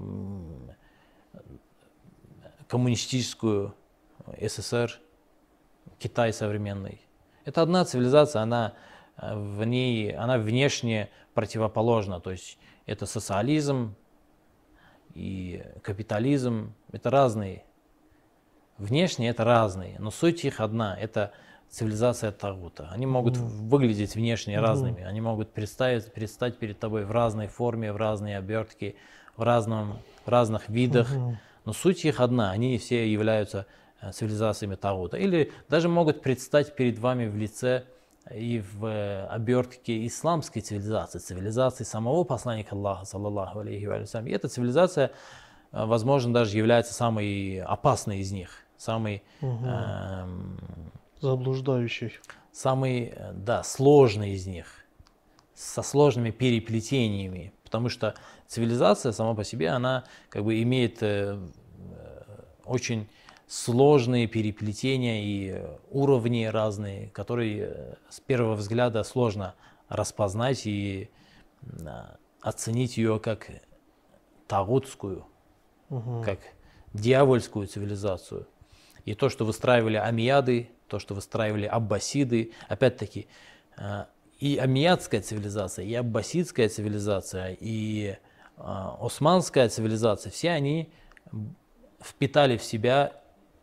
коммунистическую 2.69 3.75
СССР, 4.41 5.01
Китай 5.99 6.33
современный. 6.33 7.01
Это 7.45 7.63
одна 7.63 7.85
цивилизация, 7.85 8.43
она 8.43 8.75
э, 9.17 9.35
в 9.35 9.65
ней, 9.65 10.15
она 10.15 10.39
внешне 10.39 11.11
противоположна. 11.35 12.21
То 12.21 12.31
есть 12.31 12.59
это 12.87 13.07
социализм 13.07 13.95
и 15.15 15.65
капитализм, 15.83 16.75
это 16.93 17.11
разные 17.11 17.65
Внешне 18.81 19.29
это 19.29 19.45
разные, 19.45 19.97
но 19.99 20.11
суть 20.11 20.43
их 20.47 20.59
одна. 20.59 20.97
Это 20.99 21.33
цивилизация 21.69 22.33
Тагута. 22.33 22.89
Они 22.91 23.05
могут 23.05 23.37
mm. 23.37 23.43
выглядеть 23.69 24.15
внешне 24.15 24.55
mm. 24.55 24.61
разными, 24.61 25.03
они 25.03 25.21
могут 25.21 25.53
представить, 25.53 26.11
предстать 26.15 26.57
перед 26.57 26.81
тобой 26.81 27.05
в 27.05 27.11
разной 27.11 27.49
форме, 27.49 27.93
в 27.93 27.99
разной 27.99 28.39
обертке, 28.39 28.95
в, 29.37 29.43
разном, 29.43 29.99
в 30.25 30.31
разных 30.31 30.71
видах, 30.71 31.15
mm-hmm. 31.15 31.37
но 31.67 31.73
суть 31.75 32.07
их 32.07 32.21
одна. 32.21 32.53
Они 32.53 32.79
все 32.79 33.07
являются 33.07 33.67
цивилизациями 34.13 34.75
Тагута. 34.75 35.17
Или 35.17 35.53
даже 35.69 35.89
могут 35.89 36.23
предстать 36.23 36.75
перед 36.75 36.99
вами 36.99 37.27
в 37.27 37.37
лице 37.37 37.85
и 38.35 38.61
в 38.61 38.87
э, 38.87 39.27
обертке 39.27 40.07
исламской 40.07 40.63
цивилизации, 40.63 41.19
цивилизации 41.19 41.85
самого 41.85 42.25
посланника 42.25 42.75
Аллаха, 42.75 43.05
саллаллаху 43.05 43.61
алейхи 43.61 43.87
ва 43.87 43.97
И 43.97 44.31
эта 44.31 44.49
цивилизация, 44.49 45.13
э, 45.73 45.85
возможно, 45.85 46.33
даже 46.33 46.57
является 46.57 46.95
самой 46.95 47.61
опасной 47.61 48.21
из 48.21 48.31
них, 48.33 48.51
самой... 48.77 49.23
Угу. 49.41 49.67
Эм, 49.67 50.59
Заблуждающей. 51.21 52.19
Самый, 52.53 53.15
да, 53.33 53.63
сложный 53.63 54.33
из 54.33 54.47
них, 54.47 54.67
со 55.55 55.83
сложными 55.83 56.31
переплетениями, 56.31 57.53
потому 57.65 57.89
что 57.89 58.15
цивилизация 58.47 59.13
сама 59.13 59.35
по 59.35 59.45
себе, 59.45 59.69
она 59.69 60.05
как 60.29 60.45
бы 60.45 60.63
имеет 60.63 61.03
э, 61.03 61.39
очень 62.65 63.09
сложные 63.51 64.29
переплетения 64.29 65.25
и 65.25 65.65
уровни 65.91 66.45
разные, 66.45 67.09
которые 67.09 67.59
э, 67.63 67.95
с 68.09 68.21
первого 68.21 68.55
взгляда 68.55 69.03
сложно 69.03 69.57
распознать 69.89 70.69
и 70.69 71.11
оценить 72.41 72.97
ее 72.97 73.19
как 73.19 73.51
тагутскую, 74.47 75.27
угу. 75.89 76.23
как 76.25 76.39
дьявольскую 76.93 77.67
цивилизацию. 77.67 78.47
И 79.05 79.15
то, 79.15 79.29
что 79.29 79.45
выстраивали 79.45 79.97
амияды, 79.97 80.71
то, 80.87 81.01
что 81.01 81.17
выстраивали 81.17 81.67
аббасиды, 81.67 82.53
опять-таки, 82.69 83.27
э, 83.77 84.05
и 84.39 84.59
амиядская 84.59 85.23
цивилизация, 85.23 85.85
и 85.85 85.95
аббасидская 85.95 86.69
цивилизация, 86.69 87.57
и 87.59 88.11
э, 88.11 88.17
османская 88.59 89.69
цивилизация, 89.69 90.31
все 90.31 90.51
они 90.51 90.93
впитали 92.01 92.57
в 92.57 92.63
себя 92.63 93.20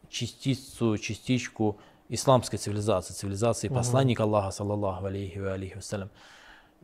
частицу, 0.09 0.97
частичку 0.97 1.77
исламской 2.09 2.59
цивилизации, 2.59 3.13
цивилизации 3.13 3.67
посланника 3.67 4.23
Аллаха, 4.23 4.51
саллаллаху 4.51 5.05
алейхи 5.05 5.39
ва 5.39 5.53
алейхи 5.53 5.75
вассалям. 5.75 6.09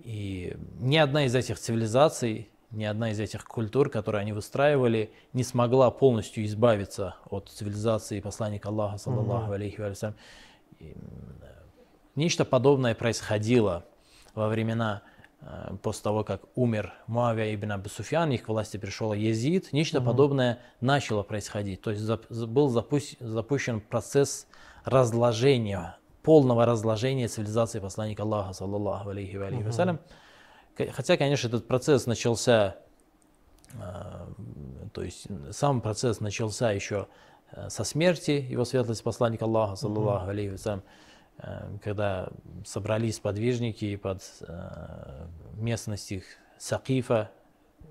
И 0.03 0.57
ни 0.79 0.97
одна 0.97 1.25
из 1.25 1.35
этих 1.35 1.59
цивилизаций, 1.59 2.49
ни 2.71 2.83
одна 2.83 3.11
из 3.11 3.19
этих 3.19 3.45
культур, 3.45 3.89
которые 3.89 4.21
они 4.21 4.33
выстраивали, 4.33 5.11
не 5.33 5.43
смогла 5.43 5.91
полностью 5.91 6.43
избавиться 6.45 7.15
от 7.29 7.49
цивилизации 7.49 8.19
посланника 8.19 8.69
Аллаха, 8.69 8.97
саллаллаху 8.97 9.51
алейхи 9.51 9.79
вассалям. 9.79 10.15
Нечто 12.15 12.45
подобное 12.45 12.95
происходило 12.95 13.85
во 14.35 14.47
времена 14.47 15.03
после 15.81 16.03
того, 16.03 16.23
как 16.23 16.41
умер 16.55 16.93
Муавия 17.07 17.53
ибн 17.53 17.73
Абу 17.73 17.89
Суфьян, 17.89 18.31
их 18.31 18.43
к 18.43 18.47
власти 18.47 18.77
пришел 18.77 19.13
Езид, 19.13 19.73
нечто 19.73 19.99
угу. 19.99 20.07
подобное 20.07 20.59
начало 20.81 21.23
происходить. 21.23 21.81
То 21.81 21.91
есть 21.91 22.03
был 22.29 22.69
запущен 22.69 23.81
процесс 23.81 24.47
разложения, 24.85 25.97
полного 26.21 26.65
разложения 26.65 27.27
цивилизации 27.27 27.79
посланника 27.79 28.23
Аллаха, 28.23 28.53
саллаллаху 28.53 29.09
алейхи 29.09 29.35
ва 29.35 29.47
алейхи 29.47 29.67
угу. 29.67 29.99
Хотя, 30.91 31.17
конечно, 31.17 31.47
этот 31.47 31.67
процесс 31.67 32.07
начался, 32.07 32.77
э, 33.73 33.79
то 34.91 35.03
есть 35.03 35.27
сам 35.51 35.81
процесс 35.81 36.19
начался 36.19 36.71
еще 36.71 37.07
э, 37.51 37.69
со 37.69 37.83
смерти 37.83 38.31
его 38.31 38.65
светлости 38.65 39.03
посланника 39.03 39.45
Аллаха, 39.45 39.75
саллаллаху 39.75 40.29
алейхи 40.29 40.51
ва 40.51 40.57
Э, 40.57 40.79
когда 41.81 42.29
собрались 42.65 43.19
подвижники 43.19 43.95
под 43.95 44.21
э, 44.41 45.27
местности 45.55 46.23
Сакифа, 46.57 47.31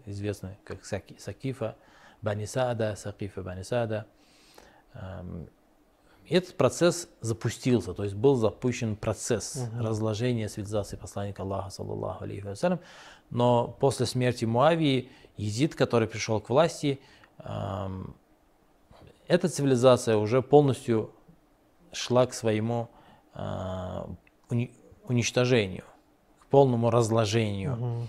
известно 0.07 0.57
как 0.65 0.85
Сакифа, 0.85 1.77
Банисада, 2.23 2.95
Сакифа, 2.97 3.43
Банисада. 3.43 4.07
Эм, 4.95 5.49
этот 6.29 6.57
процесс 6.57 7.09
запустился, 7.21 7.95
то 7.95 8.05
есть 8.05 8.15
был 8.15 8.37
запущен 8.37 8.97
процесс 8.97 9.57
uh-huh. 9.57 9.83
разложения 9.83 10.49
цивилизации 10.49 10.97
посланника 10.97 11.43
Аллаха, 11.43 11.71
саллаллаху 11.71 12.25
алейхи 12.25 12.47
вассалям. 12.47 12.81
Но 13.31 13.69
после 13.69 14.07
смерти 14.07 14.45
Муавии, 14.45 15.11
Езид, 15.37 15.75
который 15.75 16.07
пришел 16.07 16.41
к 16.41 16.49
власти, 16.49 17.01
эм, 17.39 18.15
эта 19.27 19.49
цивилизация 19.49 20.17
уже 20.17 20.43
полностью 20.43 21.11
шла 21.93 22.27
к 22.27 22.35
своему 22.35 22.89
уничтожению, 25.09 25.85
к 26.41 26.47
полному 26.47 26.91
разложению. 26.91 27.73
Угу. 27.75 28.07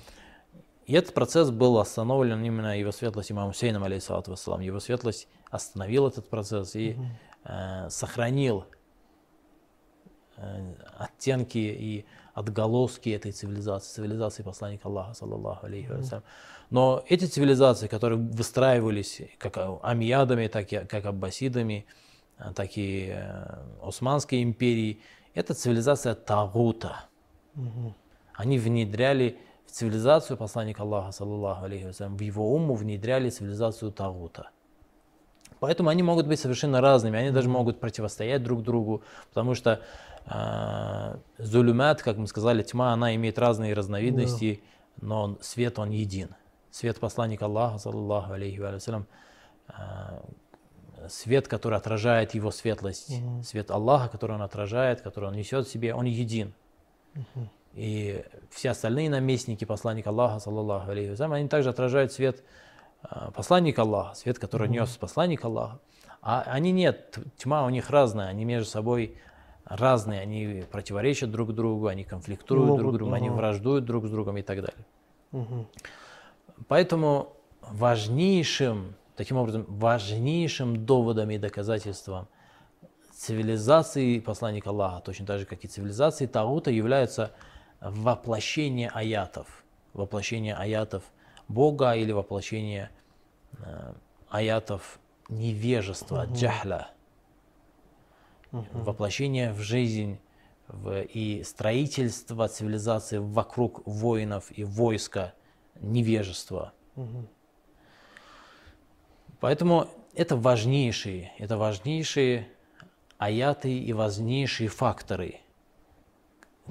И 0.86 0.94
этот 0.94 1.14
процесс 1.14 1.50
был 1.50 1.80
остановлен 1.80 2.44
именно 2.44 2.78
его 2.78 2.92
светлость 2.92 3.32
имам 3.32 3.50
Хусейном, 3.50 3.84
алейхиссалату 3.84 4.32
вассалам. 4.32 4.62
Его 4.62 4.80
светлость 4.80 5.28
остановил 5.50 6.08
этот 6.08 6.30
процесс 6.30 6.76
и 6.76 6.94
угу. 6.94 7.06
э, 7.46 7.90
сохранил 7.90 8.66
э, 10.38 10.74
оттенки 10.98 11.58
и 11.58 12.06
отголоски 12.34 13.10
этой 13.10 13.32
цивилизации, 13.32 13.94
цивилизации 13.96 14.44
посланника 14.44 14.90
Аллаха, 14.90 15.14
саллаллаху 15.14 15.66
алейхи 15.68 15.88
вассалям. 15.88 16.24
Но 16.70 17.04
эти 17.08 17.26
цивилизации, 17.26 17.88
которые 17.88 18.20
выстраивались 18.20 19.22
как 19.38 19.58
амиядами, 19.84 20.48
так 20.48 20.74
и 20.74 20.80
как 20.80 21.06
аббасидами, 21.06 21.86
Э, 21.86 21.92
так 22.52 22.78
и 22.78 23.12
э, 23.14 23.64
Османской 23.82 24.44
империи, 24.44 25.00
это 25.34 25.54
цивилизация 25.54 26.16
Тагута. 26.16 27.06
Угу. 27.56 27.94
Они 28.34 28.60
внедряли 28.60 29.38
в 29.66 29.72
цивилизацию 29.72 30.38
посланника 30.38 30.84
Аллаха, 30.84 31.12
саллаллаху 31.12 31.66
алейхи 31.66 31.86
вассалям, 31.86 32.18
в 32.18 32.22
его 32.22 32.54
уму 32.54 32.76
внедряли 32.76 33.30
цивилизацию 33.30 33.92
Тагута. 33.92 34.50
Поэтому 35.60 35.90
они 35.90 36.04
могут 36.04 36.28
быть 36.28 36.40
совершенно 36.40 36.82
разными, 36.82 37.18
они 37.18 37.32
даже 37.32 37.48
могут 37.48 37.80
противостоять 37.80 38.44
друг 38.44 38.64
другу, 38.64 39.02
потому 39.30 39.56
что 39.56 39.82
э, 40.26 41.18
зулюмат, 41.38 42.02
как 42.02 42.18
мы 42.18 42.28
сказали, 42.28 42.64
тьма, 42.64 42.92
она 42.92 43.16
имеет 43.16 43.40
разные 43.40 43.74
разновидности, 43.74 44.62
да. 44.98 45.08
но 45.08 45.38
свет 45.40 45.80
он 45.80 45.92
един. 45.92 46.36
Свет 46.70 47.00
посланника 47.00 47.46
Аллаха, 47.46 47.78
саллаллаху 47.78 48.34
алейхи 48.34 48.60
вассалям, 48.60 49.08
э, 49.70 49.74
свет, 51.10 51.48
который 51.48 51.78
отражает 51.78 52.34
его 52.34 52.52
светлость, 52.52 53.20
угу. 53.20 53.44
свет 53.44 53.72
Аллаха, 53.72 54.10
который 54.10 54.36
он 54.36 54.42
отражает, 54.42 55.02
который 55.02 55.30
он 55.30 55.36
несет 55.36 55.68
в 55.68 55.72
себе, 55.72 55.94
он 55.94 56.06
един. 56.06 56.54
Угу. 57.16 57.50
И 57.74 58.24
все 58.52 58.72
остальные 58.72 59.10
наместники 59.10 59.66
посланника 59.66 60.10
Аллаха, 60.10 60.40
саллаллаху 60.40 60.92
алейхи 60.92 61.22
они 61.22 61.50
также 61.50 61.70
отражают 61.70 62.12
свет 62.12 62.44
а, 63.02 63.32
посланника 63.32 63.82
Аллаха, 63.82 64.16
свет, 64.16 64.40
который 64.40 64.68
угу. 64.68 64.74
нес 64.74 64.96
посланник 64.98 65.44
Аллаха. 65.44 65.80
А 66.22 66.44
они 66.44 66.72
нет, 66.72 67.18
тьма 67.38 67.66
у 67.66 67.70
них 67.70 67.90
разная, 67.90 68.28
они 68.28 68.46
между 68.46 68.70
собой 68.70 69.18
разные, 69.66 70.22
они 70.22 70.64
противоречат 70.72 71.32
друг 71.32 71.54
другу, 71.54 71.88
они 71.88 72.04
конфликтуют 72.04 72.66
Могут, 72.66 72.82
друг 72.82 72.94
с 72.94 72.98
другом, 72.98 73.14
они 73.14 73.30
враждуют 73.30 73.86
друг 73.86 74.06
с 74.06 74.10
другом 74.10 74.38
и 74.38 74.42
так 74.42 74.62
далее. 74.62 74.86
Угу. 75.32 75.68
Поэтому 76.68 77.34
важнейшим 77.62 78.96
Таким 79.16 79.38
образом, 79.38 79.66
важнейшим 79.68 80.86
доводом 80.86 81.30
и 81.30 81.38
доказательством 81.38 82.28
цивилизации 83.12 84.20
посланника 84.20 84.70
Аллаха, 84.70 85.02
точно 85.02 85.26
так 85.26 85.40
же, 85.40 85.46
как 85.46 85.64
и 85.64 85.68
цивилизации 85.68 86.26
Таута, 86.26 86.72
является 86.72 87.32
воплощение 87.80 88.90
аятов. 88.90 89.64
Воплощение 89.94 90.56
аятов 90.56 91.04
Бога 91.48 91.94
или 91.94 92.12
воплощение 92.12 92.90
э, 93.60 93.94
аятов 94.30 95.00
невежества, 95.30 96.24
угу. 96.24 96.36
джахля. 96.36 96.90
Угу. 98.52 98.66
Воплощение 98.74 99.54
в 99.54 99.60
жизнь 99.60 100.20
в, 100.68 101.02
и 101.02 101.44
строительство 101.44 102.48
цивилизации 102.48 103.18
вокруг 103.18 103.86
воинов 103.86 104.52
и 104.52 104.64
войска 104.64 105.34
невежества. 105.80 106.74
Угу. 106.96 107.28
Поэтому 109.44 109.90
это 110.16 110.38
важнейшие, 110.38 111.34
это 111.38 111.58
важнейшие 111.58 112.48
аяты 113.18 113.78
и 113.78 113.92
важнейшие 113.92 114.70
факторы, 114.70 115.42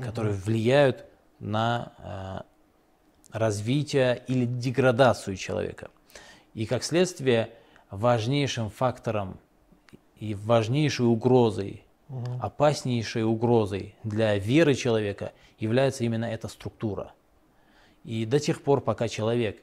которые 0.00 0.32
влияют 0.32 1.04
на 1.38 1.92
э, 1.98 3.36
развитие 3.38 4.24
или 4.26 4.46
деградацию 4.46 5.36
человека. 5.36 5.90
И 6.54 6.64
как 6.64 6.82
следствие, 6.82 7.50
важнейшим 7.90 8.70
фактором 8.70 9.38
и 10.16 10.34
важнейшей 10.34 11.04
угрозой, 11.04 11.84
угу. 12.08 12.24
опаснейшей 12.40 13.24
угрозой 13.24 13.96
для 14.02 14.38
веры 14.38 14.74
человека 14.74 15.32
является 15.58 16.04
именно 16.04 16.24
эта 16.24 16.48
структура. 16.48 17.12
И 18.02 18.24
до 18.24 18.40
тех 18.40 18.62
пор, 18.62 18.80
пока 18.80 19.08
человек 19.08 19.62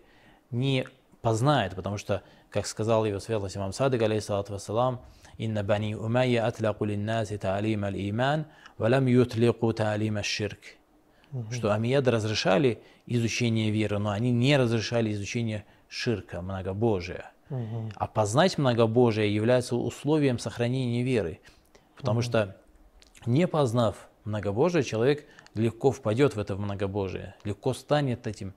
не 0.51 0.87
познает, 1.21 1.75
потому 1.75 1.97
что 1.97 2.21
как 2.49 2.65
сказал 2.65 3.05
его 3.05 3.19
светлость 3.19 3.57
имам 3.57 3.73
Садык, 3.73 4.01
алейхиссалату 4.01 4.53
вассалам, 4.53 5.01
«Инна 5.37 5.63
бани 5.63 5.93
умайя 5.93 6.45
атлаку 6.45 6.85
линнаси 6.85 7.37
та'алим 7.37 7.85
аль-иман, 7.85 8.45
валам 8.77 9.05
ютлику 9.05 9.71
та'алим 9.71 10.17
аль-ширк». 10.17 10.59
Что 11.51 11.73
амияды 11.73 12.11
разрешали 12.11 12.81
изучение 13.05 13.69
веры, 13.69 13.99
но 13.99 14.09
они 14.09 14.31
не 14.31 14.57
разрешали 14.57 15.13
изучение 15.13 15.63
ширка, 15.87 16.41
многобожия. 16.41 17.31
А 17.95 18.07
познать 18.07 18.57
многобожие 18.57 19.33
является 19.33 19.75
условием 19.75 20.39
сохранения 20.39 21.03
веры. 21.03 21.39
Потому 21.95 22.21
что 22.21 22.57
не 23.25 23.47
познав 23.47 24.09
многобожие, 24.23 24.83
человек 24.83 25.25
легко 25.53 25.91
впадет 25.91 26.35
в 26.35 26.39
это 26.39 26.55
многобожие, 26.55 27.35
легко 27.43 27.73
станет 27.73 28.27
этим 28.27 28.53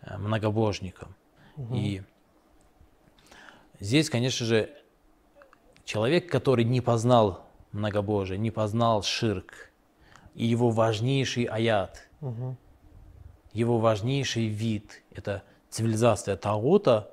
э, 0.00 0.16
многобожником. 0.18 1.14
И 1.72 2.02
здесь, 3.80 4.10
конечно 4.10 4.46
же, 4.46 4.70
человек, 5.84 6.30
который 6.30 6.64
не 6.64 6.80
познал 6.80 7.46
многобожие, 7.72 8.38
не 8.38 8.50
познал 8.50 9.02
ширк, 9.02 9.70
и 10.34 10.46
его 10.46 10.70
важнейший 10.70 11.44
аят, 11.44 12.08
Угу. 12.20 12.56
его 13.52 13.78
важнейший 13.78 14.46
вид, 14.46 15.02
это 15.12 15.42
цивилизация 15.68 16.36
Тагута, 16.36 17.10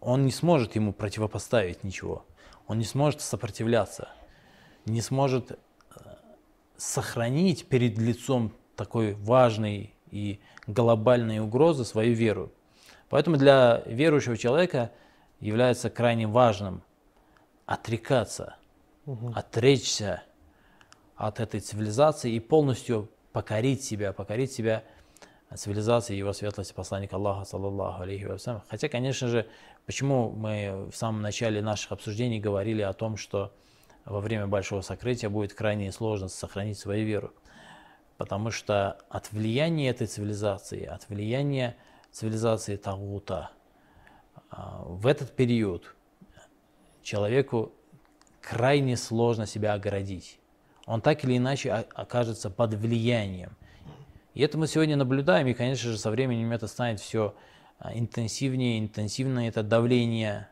он 0.00 0.26
не 0.26 0.30
сможет 0.30 0.76
ему 0.76 0.92
противопоставить 0.92 1.82
ничего. 1.82 2.24
Он 2.66 2.78
не 2.78 2.84
сможет 2.84 3.20
сопротивляться, 3.20 4.08
не 4.86 5.00
сможет 5.00 5.52
э, 5.52 5.56
сохранить 6.76 7.66
перед 7.66 7.98
лицом 7.98 8.52
такой 8.76 9.14
важной 9.14 9.94
и 10.10 10.40
глобальной 10.66 11.40
угрозы 11.40 11.84
свою 11.84 12.14
веру. 12.14 12.52
Поэтому 13.08 13.36
для 13.36 13.82
верующего 13.86 14.36
человека 14.36 14.92
является 15.40 15.90
крайне 15.90 16.26
важным 16.26 16.82
отрекаться, 17.66 18.56
отречься 19.34 20.22
от 21.16 21.40
этой 21.40 21.60
цивилизации 21.60 22.32
и 22.32 22.40
полностью 22.40 23.08
покорить 23.32 23.82
себя, 23.82 24.12
покорить 24.12 24.52
себя 24.52 24.84
цивилизации 25.54 26.14
его 26.14 26.32
светлости 26.32 26.72
посланника 26.72 27.16
Аллаха, 27.16 27.44
саллаллаху 27.44 28.02
алейхи 28.02 28.24
вассалям. 28.24 28.62
Хотя, 28.68 28.88
конечно 28.88 29.28
же, 29.28 29.46
почему 29.86 30.30
мы 30.30 30.88
в 30.90 30.96
самом 30.96 31.22
начале 31.22 31.62
наших 31.62 31.92
обсуждений 31.92 32.40
говорили 32.40 32.82
о 32.82 32.92
том, 32.92 33.16
что 33.16 33.52
во 34.04 34.20
время 34.20 34.46
большого 34.46 34.80
сокрытия 34.80 35.30
будет 35.30 35.54
крайне 35.54 35.90
сложно 35.92 36.28
сохранить 36.28 36.78
свою 36.78 37.06
веру. 37.06 37.32
Потому 38.16 38.50
что 38.50 38.98
от 39.08 39.32
влияния 39.32 39.90
этой 39.90 40.06
цивилизации, 40.06 40.84
от 40.84 41.08
влияния 41.08 41.76
цивилизации 42.12 42.76
Тагута, 42.76 43.50
в 44.84 45.06
этот 45.06 45.34
период 45.34 45.94
человеку 47.02 47.72
крайне 48.40 48.96
сложно 48.96 49.46
себя 49.46 49.74
оградить. 49.74 50.38
Он 50.86 51.00
так 51.00 51.24
или 51.24 51.36
иначе 51.38 51.72
окажется 51.72 52.50
под 52.50 52.74
влиянием. 52.74 53.56
И 54.34 54.42
это 54.42 54.58
мы 54.58 54.66
сегодня 54.66 54.96
наблюдаем, 54.96 55.46
и, 55.46 55.54
конечно 55.54 55.90
же, 55.90 55.98
со 55.98 56.10
временем 56.10 56.52
это 56.52 56.66
станет 56.66 57.00
все 57.00 57.34
интенсивнее, 57.92 58.78
интенсивное 58.78 59.48
это 59.48 59.62
давление 59.62 60.48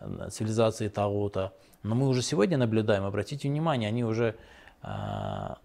э, 0.00 0.28
цивилизации 0.30 0.88
Тагута. 0.88 1.52
Но 1.82 1.94
мы 1.94 2.08
уже 2.08 2.22
сегодня 2.22 2.56
наблюдаем, 2.56 3.04
обратите 3.04 3.48
внимание, 3.48 3.88
они 3.88 4.04
уже 4.04 4.36
а, 4.82 5.58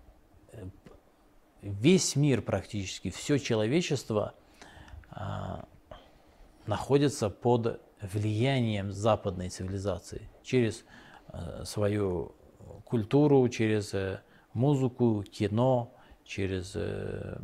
весь 1.62 2.16
мир 2.16 2.42
практически, 2.42 3.12
все 3.12 3.38
человечество 3.38 4.34
находится 6.68 7.30
под 7.30 7.82
влиянием 8.02 8.92
западной 8.92 9.50
цивилизации 9.50 10.30
через 10.44 10.86
э, 11.34 11.64
свою 11.66 12.36
культуру, 12.86 13.48
через 13.50 13.94
э, 13.94 14.22
музыку, 14.54 15.24
кино, 15.24 15.94
через 16.24 16.74
э, 16.76 17.40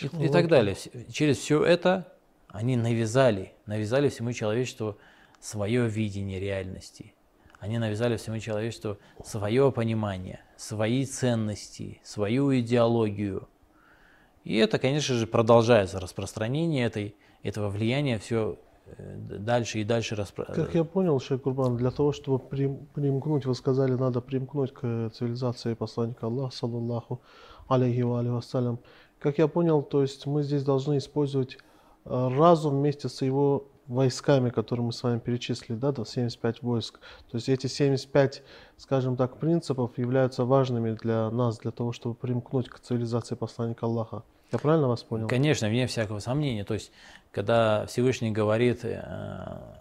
и, 0.00 0.28
так 0.28 0.48
далее. 0.48 0.76
Через 1.10 1.38
все 1.38 1.64
это 1.64 2.12
они 2.48 2.76
навязали, 2.76 3.52
навязали 3.66 4.08
всему 4.08 4.32
человечеству 4.32 4.98
свое 5.40 5.88
видение 5.88 6.40
реальности. 6.40 7.14
Они 7.58 7.78
навязали 7.78 8.16
всему 8.16 8.38
человечеству 8.38 8.98
свое 9.22 9.70
понимание, 9.70 10.40
свои 10.56 11.04
ценности, 11.04 12.00
свою 12.02 12.58
идеологию. 12.58 13.48
И 14.44 14.56
это, 14.56 14.78
конечно 14.78 15.14
же, 15.14 15.26
продолжается 15.26 16.00
распространение 16.00 16.86
этой, 16.86 17.14
этого 17.42 17.68
влияния 17.68 18.18
все 18.18 18.58
дальше 18.98 19.80
и 19.80 19.84
дальше 19.84 20.16
распро... 20.16 20.44
Как 20.44 20.74
я 20.74 20.84
понял, 20.84 21.20
Шейх 21.20 21.42
Курбан, 21.42 21.76
для 21.76 21.90
того, 21.90 22.12
чтобы 22.12 22.38
прим- 22.38 22.86
примкнуть, 22.94 23.46
вы 23.46 23.54
сказали, 23.54 23.92
надо 23.92 24.20
примкнуть 24.20 24.72
к 24.72 25.10
цивилизации 25.10 25.74
посланника 25.74 26.26
Аллаха, 26.26 26.56
саллаллаху 26.56 27.20
алейхи 27.68 28.02
ва 28.02 28.20
алейхи 28.20 28.34
вассалям. 28.34 28.80
Как 29.18 29.38
я 29.38 29.48
понял, 29.48 29.82
то 29.82 30.02
есть 30.02 30.26
мы 30.26 30.42
здесь 30.42 30.64
должны 30.64 30.98
использовать 30.98 31.58
э, 32.04 32.28
разум 32.36 32.78
вместе 32.78 33.08
с 33.08 33.22
его 33.22 33.68
войсками, 33.90 34.50
которые 34.50 34.86
мы 34.86 34.92
с 34.92 35.02
вами 35.02 35.18
перечислили, 35.18 35.76
да, 35.76 35.92
до 35.92 36.04
75 36.04 36.62
войск. 36.62 37.00
То 37.30 37.36
есть 37.36 37.48
эти 37.48 37.66
75, 37.66 38.42
скажем 38.76 39.16
так, 39.16 39.36
принципов 39.38 39.98
являются 39.98 40.44
важными 40.44 40.92
для 40.92 41.30
нас, 41.30 41.58
для 41.58 41.70
того, 41.70 41.92
чтобы 41.92 42.14
примкнуть 42.14 42.68
к 42.68 42.78
цивилизации 42.78 43.34
посланника 43.34 43.86
Аллаха. 43.86 44.22
Я 44.52 44.58
правильно 44.58 44.88
вас 44.88 45.02
понял? 45.02 45.28
Конечно, 45.28 45.68
вне 45.68 45.86
всякого 45.86 46.18
сомнения. 46.18 46.64
То 46.64 46.74
есть, 46.74 46.90
когда 47.30 47.86
Всевышний 47.86 48.32
говорит 48.32 48.84
э, 48.84 49.00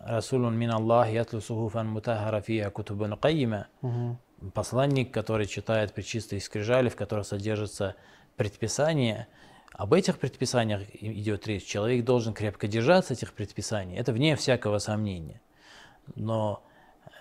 «Расулун 0.05 0.55
мин 0.57 0.71
Аллах 0.71 1.09
ятлу 1.09 1.41
сухуфан 1.41 1.87
мутахара 1.87 2.41
фия 2.41 2.69
кутубан 2.69 3.17
кайима», 3.17 3.65
Мгм. 3.81 4.17
посланник, 4.53 5.11
который 5.11 5.45
читает 5.47 5.93
причистые 5.93 6.39
скрижали, 6.39 6.89
в 6.89 6.95
которых 6.95 7.25
содержатся 7.25 7.95
предписания, 8.37 9.27
об 9.73 9.93
этих 9.93 10.19
предписаниях 10.19 10.81
идет 10.95 11.47
речь. 11.47 11.63
Человек 11.63 12.03
должен 12.03 12.33
крепко 12.33 12.67
держаться 12.67 13.13
этих 13.13 13.33
предписаний. 13.33 13.97
Это 13.97 14.11
вне 14.11 14.35
всякого 14.35 14.79
сомнения. 14.79 15.41
Но 16.15 16.63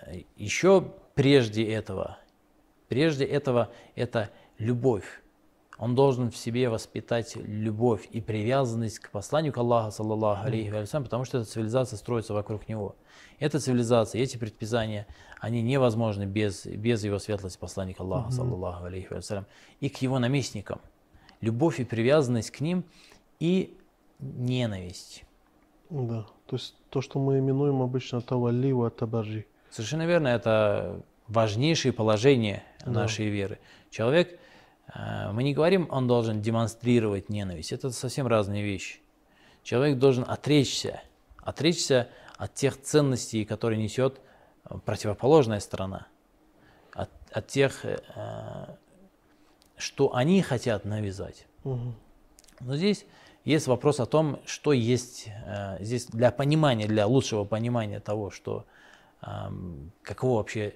э, 0.05 0.21
еще 0.35 0.93
прежде 1.13 1.63
этого, 1.71 2.17
прежде 2.87 3.25
этого 3.25 3.71
это 3.95 4.29
любовь. 4.57 5.21
Он 5.77 5.95
должен 5.95 6.29
в 6.29 6.35
себе 6.35 6.67
воспитать 6.67 7.37
любовь 7.37 8.05
и 8.11 8.19
привязанность 8.19 8.99
к 8.99 9.11
посланнику 9.11 9.61
Аллаха, 9.61 9.91
саллаллаху 9.91 10.45
алейхи 10.45 10.69
вассалям, 10.69 11.05
потому 11.05 11.23
что 11.23 11.37
эта 11.37 11.49
цивилизация 11.49 11.95
строится 11.95 12.33
вокруг 12.33 12.67
него. 12.67 12.97
Эта 13.39 13.59
цивилизация, 13.59 14.21
эти 14.21 14.35
предписания, 14.35 15.07
они 15.39 15.61
невозможны 15.61 16.25
без, 16.25 16.65
без 16.65 17.05
его 17.05 17.17
светлости 17.17 17.57
посланника 17.57 18.03
Аллаха, 18.03 18.29
саллаллаху 18.31 18.83
алейхи 18.83 19.13
вассалям, 19.13 19.45
и 19.79 19.87
к 19.87 20.01
его 20.01 20.19
наместникам. 20.19 20.81
Любовь 21.41 21.79
и 21.79 21.85
привязанность 21.85 22.51
к 22.51 22.59
ним 22.59 22.83
и 23.39 23.77
ненависть. 24.19 25.23
Да. 25.89 26.25
То 26.45 26.55
есть 26.55 26.75
то, 26.89 27.01
что 27.01 27.19
мы 27.19 27.39
именуем 27.39 27.81
обычно 27.81 28.21
тавалли 28.21 28.71
ва 28.71 28.89
табарри. 28.89 29.45
Совершенно 29.69 30.05
верно, 30.05 30.27
это 30.27 31.01
важнейшее 31.27 31.93
положение 31.93 32.63
нашей 32.85 33.29
веры. 33.29 33.59
Человек, 33.89 34.39
э, 34.93 35.31
мы 35.31 35.43
не 35.43 35.53
говорим, 35.53 35.87
он 35.91 36.07
должен 36.07 36.41
демонстрировать 36.41 37.29
ненависть, 37.29 37.71
это 37.71 37.91
совсем 37.91 38.27
разные 38.27 38.63
вещи. 38.63 38.99
Человек 39.63 39.99
должен 39.99 40.25
отречься, 40.27 41.01
отречься 41.37 42.09
от 42.37 42.53
тех 42.55 42.81
ценностей, 42.81 43.45
которые 43.45 43.81
несет 43.81 44.19
э, 44.65 44.77
противоположная 44.83 45.59
сторона, 45.59 46.07
от, 46.93 47.09
от 47.31 47.47
тех, 47.47 47.85
э, 47.85 47.97
что 49.79 50.13
они 50.15 50.41
хотят 50.41 50.85
навязать. 50.85 51.47
Мгм. 51.63 51.95
Но 52.59 52.75
здесь 52.75 53.05
есть 53.45 53.67
вопрос 53.67 53.99
о 53.99 54.05
том, 54.05 54.39
что 54.45 54.73
есть 54.73 55.29
э, 55.45 55.77
здесь 55.83 56.05
для 56.07 56.31
понимания, 56.31 56.85
для 56.85 57.07
лучшего 57.07 57.45
понимания 57.45 57.99
того, 58.01 58.29
что 58.29 58.65
ам, 59.21 59.91
какого 60.03 60.37
вообще 60.37 60.75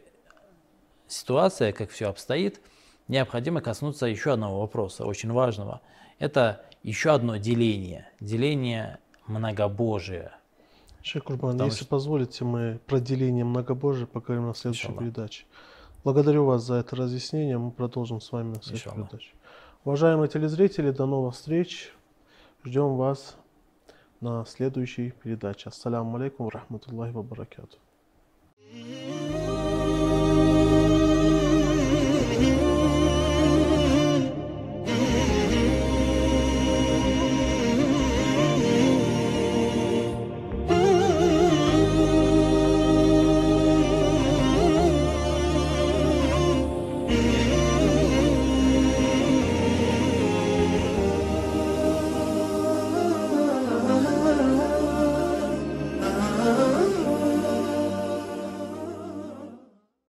ситуация, 1.08 1.74
как 1.74 1.90
все 1.92 2.08
обстоит, 2.10 2.62
необходимо 3.10 3.62
коснуться 3.62 4.06
еще 4.06 4.34
одного 4.34 4.62
вопроса, 4.62 5.06
очень 5.06 5.32
важного. 5.32 5.82
Это 6.18 6.64
еще 6.82 7.12
одно 7.12 7.36
деление, 7.36 8.08
деление 8.22 9.00
многобожия. 9.28 10.34
Шейх 11.02 11.26
Курбан, 11.26 11.52
Потому 11.52 11.70
если 11.70 11.84
позволите, 11.84 12.46
мы 12.46 12.80
про 12.88 13.02
деление 13.02 13.44
многобожия 13.44 14.06
поговорим 14.06 14.48
на 14.48 14.56
следующей 14.56 14.88
Иншаллах. 14.88 15.00
передаче. 15.04 15.44
Благодарю 16.04 16.44
вас 16.44 16.64
за 16.64 16.76
это 16.76 16.98
разъяснение. 16.98 17.58
Мы 17.58 17.72
продолжим 17.72 18.20
с 18.20 18.32
вами 18.34 18.56
Иншаллах. 18.70 19.10
передаче. 19.10 19.32
Уважаемые 19.86 20.28
телезрители, 20.28 20.92
до 20.92 21.06
новых 21.06 21.34
встреч. 21.34 21.94
Ждем 22.66 22.98
вас 22.98 23.38
на 24.20 24.44
следующей 24.46 25.12
передаче. 25.12 25.70
Ассаляму 25.70 26.18
алейкум, 26.18 26.50
рахматуллахи 26.50 27.14
ва 27.14 27.22
баракату. 27.22 27.78